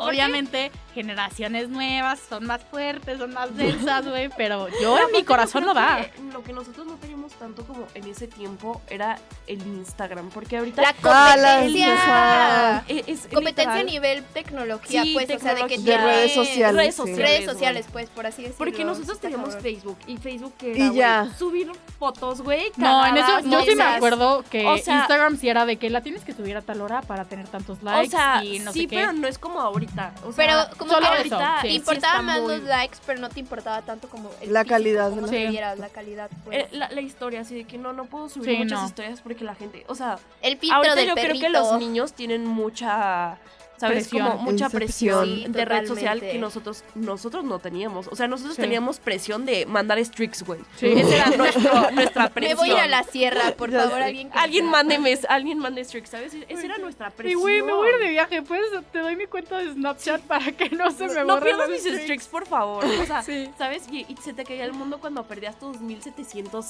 Obviamente, 0.00 0.72
generaciones 0.92 1.68
nuevas 1.68 2.20
son 2.28 2.46
más 2.46 2.62
fuertes, 2.64 3.18
son 3.18 3.32
más 3.32 3.54
densas, 3.56 4.06
güey, 4.06 4.28
pero 4.36 4.68
yo 4.80 4.98
en 4.98 5.12
mi 5.12 5.24
corazón 5.24 5.64
no 5.64 5.74
va. 5.74 6.06
Lo 6.32 6.42
que 6.42 6.52
nosotros 6.52 6.86
no 6.86 6.94
teníamos 6.96 7.32
tanto 7.32 7.64
como 7.64 7.86
en 7.94 8.06
ese 8.06 8.28
tiempo 8.28 8.80
era 8.88 9.18
el 9.46 9.60
Instagram, 9.60 10.30
porque 10.30 10.58
ahorita... 10.58 10.82
La 10.82 10.92
competencia. 10.94 12.84
es, 12.88 13.26
competencia 13.32 13.80
a 13.80 13.84
nivel 13.84 14.24
tecnología, 14.24 15.04
pues, 15.12 15.30
o 15.30 15.38
sea, 15.38 15.54
de 15.54 15.66
que... 15.66 15.78
De 15.78 15.98
redes 15.98 16.34
sociales. 16.34 16.76
Redes 16.76 16.94
sociales, 16.94 17.28
redes 17.28 17.44
sociales 17.44 17.86
pues, 17.92 18.08
por 18.10 18.26
así 18.26 18.42
decirlo. 18.42 18.58
Porque 18.58 18.84
nosotros 18.84 19.20
teníamos 19.20 19.56
Facebook, 19.56 19.98
y 20.06 20.16
Facebook 20.16 20.54
era, 20.62 20.86
y 20.86 20.94
ya. 20.94 21.32
subir 21.38 21.70
fotos, 21.98 22.42
güey, 22.42 22.72
No, 22.76 23.06
en 23.06 23.16
eso 23.16 23.40
yo 23.40 23.62
sí 23.62 23.74
me 23.74 23.84
acuerdo 23.84 24.44
que 24.50 24.62
Instagram 24.62 25.38
sí 25.38 25.48
era 25.48 25.66
de 25.66 25.76
que 25.76 25.90
la 25.90 26.00
tienes 26.02 26.24
que 26.24 26.32
subir 26.32 26.56
a 26.56 26.62
tal 26.62 26.80
hora 26.80 27.02
para 27.02 27.24
tener 27.24 27.48
tantos 27.48 27.82
likes 27.82 28.08
o 28.08 28.10
sea, 28.10 28.44
y 28.44 28.58
no 28.60 28.72
sí, 28.72 28.82
sé 28.82 28.86
qué. 28.88 28.96
pero 28.96 29.12
no 29.12 29.26
es 29.26 29.38
como 29.38 29.60
ahorita. 29.60 30.14
O 30.24 30.32
sea, 30.32 30.34
pero 30.36 30.76
como 30.84 31.00
que 31.00 31.06
ahorita 31.06 31.58
sí, 31.62 31.68
importaba 31.68 32.22
más 32.22 32.40
los 32.40 32.62
likes, 32.62 32.98
pero 33.06 33.20
no 33.20 33.28
te 33.28 33.40
importaba 33.40 33.82
tanto 33.82 34.08
como 34.08 34.30
el 34.40 34.52
la 34.52 34.64
calidad 34.64 35.10
de 35.10 35.52
la, 35.52 35.76
la 35.76 35.88
calidad. 35.88 36.30
Pues. 36.44 36.58
Eh, 36.58 36.68
la, 36.72 36.90
la, 36.90 37.00
historia, 37.00 37.40
así 37.40 37.54
de 37.54 37.64
que 37.64 37.78
no, 37.78 37.92
no 37.92 38.06
puedo 38.06 38.28
subir 38.28 38.58
muchas 38.58 38.84
historias 38.84 39.20
porque 39.20 39.44
la 39.44 39.54
gente, 39.54 39.84
o 39.88 39.94
sea, 39.94 40.18
el 40.40 40.58
filtro 40.58 40.78
ahorita 40.78 41.02
yo 41.02 41.14
creo 41.14 41.40
que 41.40 41.48
los 41.48 41.78
niños 41.78 42.12
tienen 42.12 42.46
mucha 42.46 43.38
¿sabes? 43.78 44.08
Como 44.08 44.38
mucha 44.38 44.68
presión 44.68 45.52
de 45.52 45.64
red 45.64 45.86
social 45.86 46.20
que 46.20 46.38
nosotros 46.38 46.84
nosotros 46.94 47.44
no 47.44 47.58
teníamos. 47.58 48.08
O 48.08 48.16
sea, 48.16 48.28
nosotros 48.28 48.56
teníamos 48.56 48.98
presión 48.98 49.44
de 49.44 49.66
mandar 49.66 49.98
streaks, 49.98 50.42
güey. 50.44 50.60
Esa 50.80 51.16
era 51.16 51.26
nuestro, 51.36 51.90
nuestra 51.90 52.28
presión. 52.30 52.58
Me 52.58 52.66
voy 52.66 52.70
a 52.70 52.74
ir 52.74 52.80
a 52.80 52.88
la 52.88 53.02
sierra, 53.04 53.52
por 53.56 53.70
favor, 53.70 54.00
alguien 54.00 54.30
que 54.30 54.38
Alguien 54.38 54.66
mándeme, 54.66 55.18
alguien 55.28 55.58
mande 55.58 55.80
streaks, 55.82 56.10
¿sabes? 56.10 56.34
Esa 56.48 56.64
era 56.64 56.78
nuestra 56.78 57.10
presión. 57.10 57.38
Y 57.38 57.42
güey, 57.42 57.62
me 57.62 57.72
voy 57.72 57.88
a 57.88 57.92
ir 57.92 57.98
de 57.98 58.08
viaje, 58.10 58.42
pues 58.42 58.62
te 58.92 58.98
doy 58.98 59.16
mi 59.16 59.26
cuenta 59.26 59.58
de 59.58 59.72
Snapchat 59.72 60.22
para 60.22 60.52
que 60.52 60.70
no 60.70 60.90
se 60.90 61.08
me 61.08 61.24
borren 61.24 61.26
No 61.26 61.40
pierdas 61.40 61.68
mis 61.68 61.84
streaks. 61.84 62.26
por 62.26 62.46
favor. 62.46 62.84
O 62.84 63.06
sea, 63.06 63.22
¿sabes? 63.58 63.84
Y, 63.90 64.06
y, 64.08 64.16
se 64.22 64.32
te 64.32 64.44
caía 64.44 64.64
el 64.64 64.72
mundo 64.72 64.98
cuando 65.00 65.24
perdías 65.24 65.58
tus 65.58 65.80
1700 65.80 66.66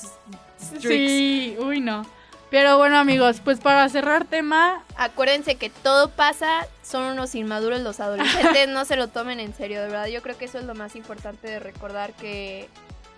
streaks. 0.60 0.82
Sí, 0.82 1.56
uy, 1.58 1.80
no. 1.80 2.06
Pero 2.52 2.76
bueno, 2.76 2.98
amigos, 2.98 3.40
pues 3.42 3.60
para 3.60 3.88
cerrar 3.88 4.26
tema. 4.26 4.84
Acuérdense 4.96 5.54
que 5.54 5.70
todo 5.70 6.10
pasa, 6.10 6.66
son 6.82 7.04
unos 7.04 7.34
inmaduros 7.34 7.80
los 7.80 7.98
adolescentes, 7.98 8.68
no 8.68 8.84
se 8.84 8.96
lo 8.96 9.08
tomen 9.08 9.40
en 9.40 9.54
serio, 9.54 9.80
de 9.80 9.86
verdad. 9.86 10.08
Yo 10.08 10.20
creo 10.20 10.36
que 10.36 10.44
eso 10.44 10.58
es 10.58 10.66
lo 10.66 10.74
más 10.74 10.94
importante 10.94 11.48
de 11.48 11.60
recordar 11.60 12.12
que 12.12 12.68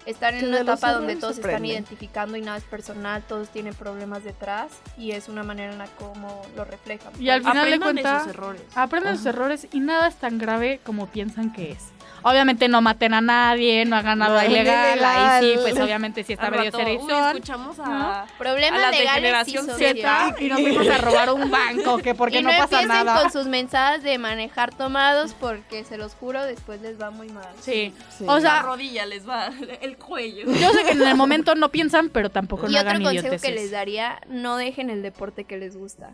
están 0.07 0.37
en 0.37 0.47
una 0.47 0.61
etapa 0.61 0.93
donde 0.93 1.17
todos 1.17 1.35
se 1.35 1.41
están 1.41 1.65
identificando 1.65 2.37
y 2.37 2.43
nada 2.43 2.59
es 2.59 2.65
personal, 2.65 3.25
todos 3.27 3.49
tienen 3.49 3.75
problemas 3.75 4.23
detrás 4.23 4.71
y 4.97 5.11
es 5.11 5.29
una 5.29 5.43
manera 5.43 5.73
en 5.73 5.79
la 5.79 5.87
como 5.87 6.47
lo 6.55 6.65
reflejan. 6.65 7.13
Y 7.19 7.31
al 7.31 7.43
final 7.43 7.69
de 7.69 7.81
cuentas, 7.81 8.29
aprenden 8.77 9.17
sus 9.17 9.27
errores 9.27 9.67
y 9.73 9.81
nada 9.81 10.07
es 10.07 10.15
tan 10.15 10.39
grave 10.39 10.79
como 10.85 11.09
piensan 11.09 11.53
que 11.53 11.73
es. 11.73 11.94
Obviamente 12.27 12.69
no 12.69 12.81
maten 12.81 13.13
a 13.13 13.21
nadie, 13.21 13.85
no 13.85 13.97
hagan 13.97 14.19
nada 14.19 14.47
ilegal, 14.47 15.05
ahí 15.05 15.45
sí, 15.45 15.59
pues 15.61 15.79
obviamente 15.79 16.25
sí 16.25 16.33
está 16.33 16.51
medio 16.51 16.71
serio. 16.73 16.99
escuchamos 17.29 17.79
a, 17.79 18.25
problemas 18.39 18.83
a 18.83 18.91
de 18.91 18.97
generación 19.07 19.67
Z 19.67 20.35
y 20.41 20.49
nos 20.49 20.59
fuimos 20.59 20.89
a 20.89 20.99
robar 20.99 21.31
un 21.35 21.51
banco, 21.51 21.99
que 21.99 22.15
porque 22.15 22.41
no, 22.41 22.49
pasa 22.49 22.87
nada. 22.87 23.21
con 23.21 23.31
sus 23.31 23.47
mensajes 23.47 24.03
de 24.03 24.17
manejar 24.17 24.75
tomados 24.75 25.35
porque 25.39 25.85
se 25.85 25.99
los 25.99 26.15
juro 26.15 26.43
después 26.47 26.81
les 26.81 26.99
va 26.99 27.11
muy 27.11 27.29
mal. 27.29 27.53
Sí. 27.61 27.93
O 28.27 28.41
sea, 28.41 28.55
la 28.55 28.63
rodilla 28.63 29.05
les 29.05 29.29
va 29.29 29.51
el 29.83 29.99
cuello. 29.99 30.51
Yo 30.51 30.71
sé 30.71 30.83
que 30.85 30.93
en 30.93 31.03
el 31.03 31.17
momento 31.17 31.55
no 31.55 31.71
piensan, 31.71 32.09
pero 32.09 32.31
tampoco 32.31 32.69
no 32.69 32.79
hagan 32.79 33.03
idioteces. 33.03 33.15
Y 33.15 33.19
otro 33.19 33.31
consejo 33.31 33.55
que 33.55 33.61
les 33.61 33.71
daría, 33.71 34.21
no 34.29 34.57
dejen 34.57 34.89
el 34.89 35.03
deporte 35.03 35.45
que 35.45 35.59
les 35.59 35.77
gusta. 35.77 36.13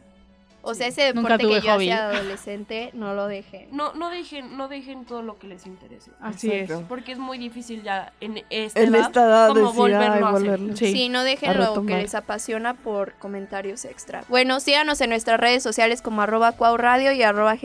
O 0.63 0.75
sea, 0.75 0.89
ese 0.89 1.13
deporte 1.13 1.39
que 1.39 1.61
yo 1.61 1.73
hacía 1.73 2.09
adolescente, 2.09 2.91
no 2.93 3.15
lo 3.15 3.27
dejen. 3.27 3.69
No, 3.73 3.93
no 3.95 4.11
dejen, 4.11 4.57
no 4.57 4.69
dejen 4.69 5.05
todo 5.05 5.23
lo 5.23 5.39
que 5.39 5.47
les 5.47 5.67
interese. 5.67 6.11
Así 6.21 6.53
es. 6.53 6.71
Porque 6.89 7.13
es 7.13 7.19
muy 7.19 7.39
difícil 7.39 7.83
ya 7.83 8.13
en 8.21 8.45
esta, 8.51 8.81
edad, 8.81 9.49
como 9.49 9.73
volverlo 9.73 10.27
a 10.27 10.31
hacer. 10.31 10.77
Sí. 10.77 11.09
no 11.09 11.25
dejen 11.25 11.59
lo 11.59 11.85
que 11.87 11.97
les 11.97 12.15
apasiona 12.15 12.75
por 12.75 13.15
comentarios 13.15 13.85
extra. 13.85 14.25
Bueno, 14.29 14.61
síganos 14.61 15.01
en 15.01 15.11
nuestras 15.11 15.41
redes 15.41 15.63
sociales 15.63 16.03
como 16.03 16.23
arroba 16.23 16.53
cuauradio 16.53 17.13
y 17.13 17.23
arroba 17.23 17.57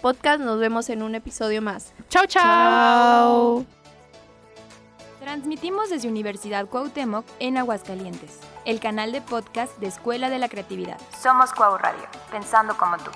Podcast. 0.00 0.40
Nos 0.40 0.58
vemos 0.58 0.90
en 0.90 1.02
un 1.02 1.14
episodio 1.14 1.62
más. 1.62 1.92
Chao, 2.08 2.26
chao. 2.26 3.64
Transmitimos 5.20 5.88
desde 5.90 6.08
Universidad 6.08 6.66
Cuauhtémoc 6.66 7.24
en 7.38 7.56
Aguascalientes, 7.56 8.40
el 8.64 8.80
canal 8.80 9.12
de 9.12 9.20
podcast 9.20 9.76
de 9.78 9.88
Escuela 9.88 10.30
de 10.30 10.38
la 10.38 10.48
Creatividad. 10.48 10.98
Somos 11.20 11.52
Cuau 11.52 11.76
Radio, 11.78 12.04
pensando 12.30 12.76
como 12.76 12.96
tú. 12.98 13.10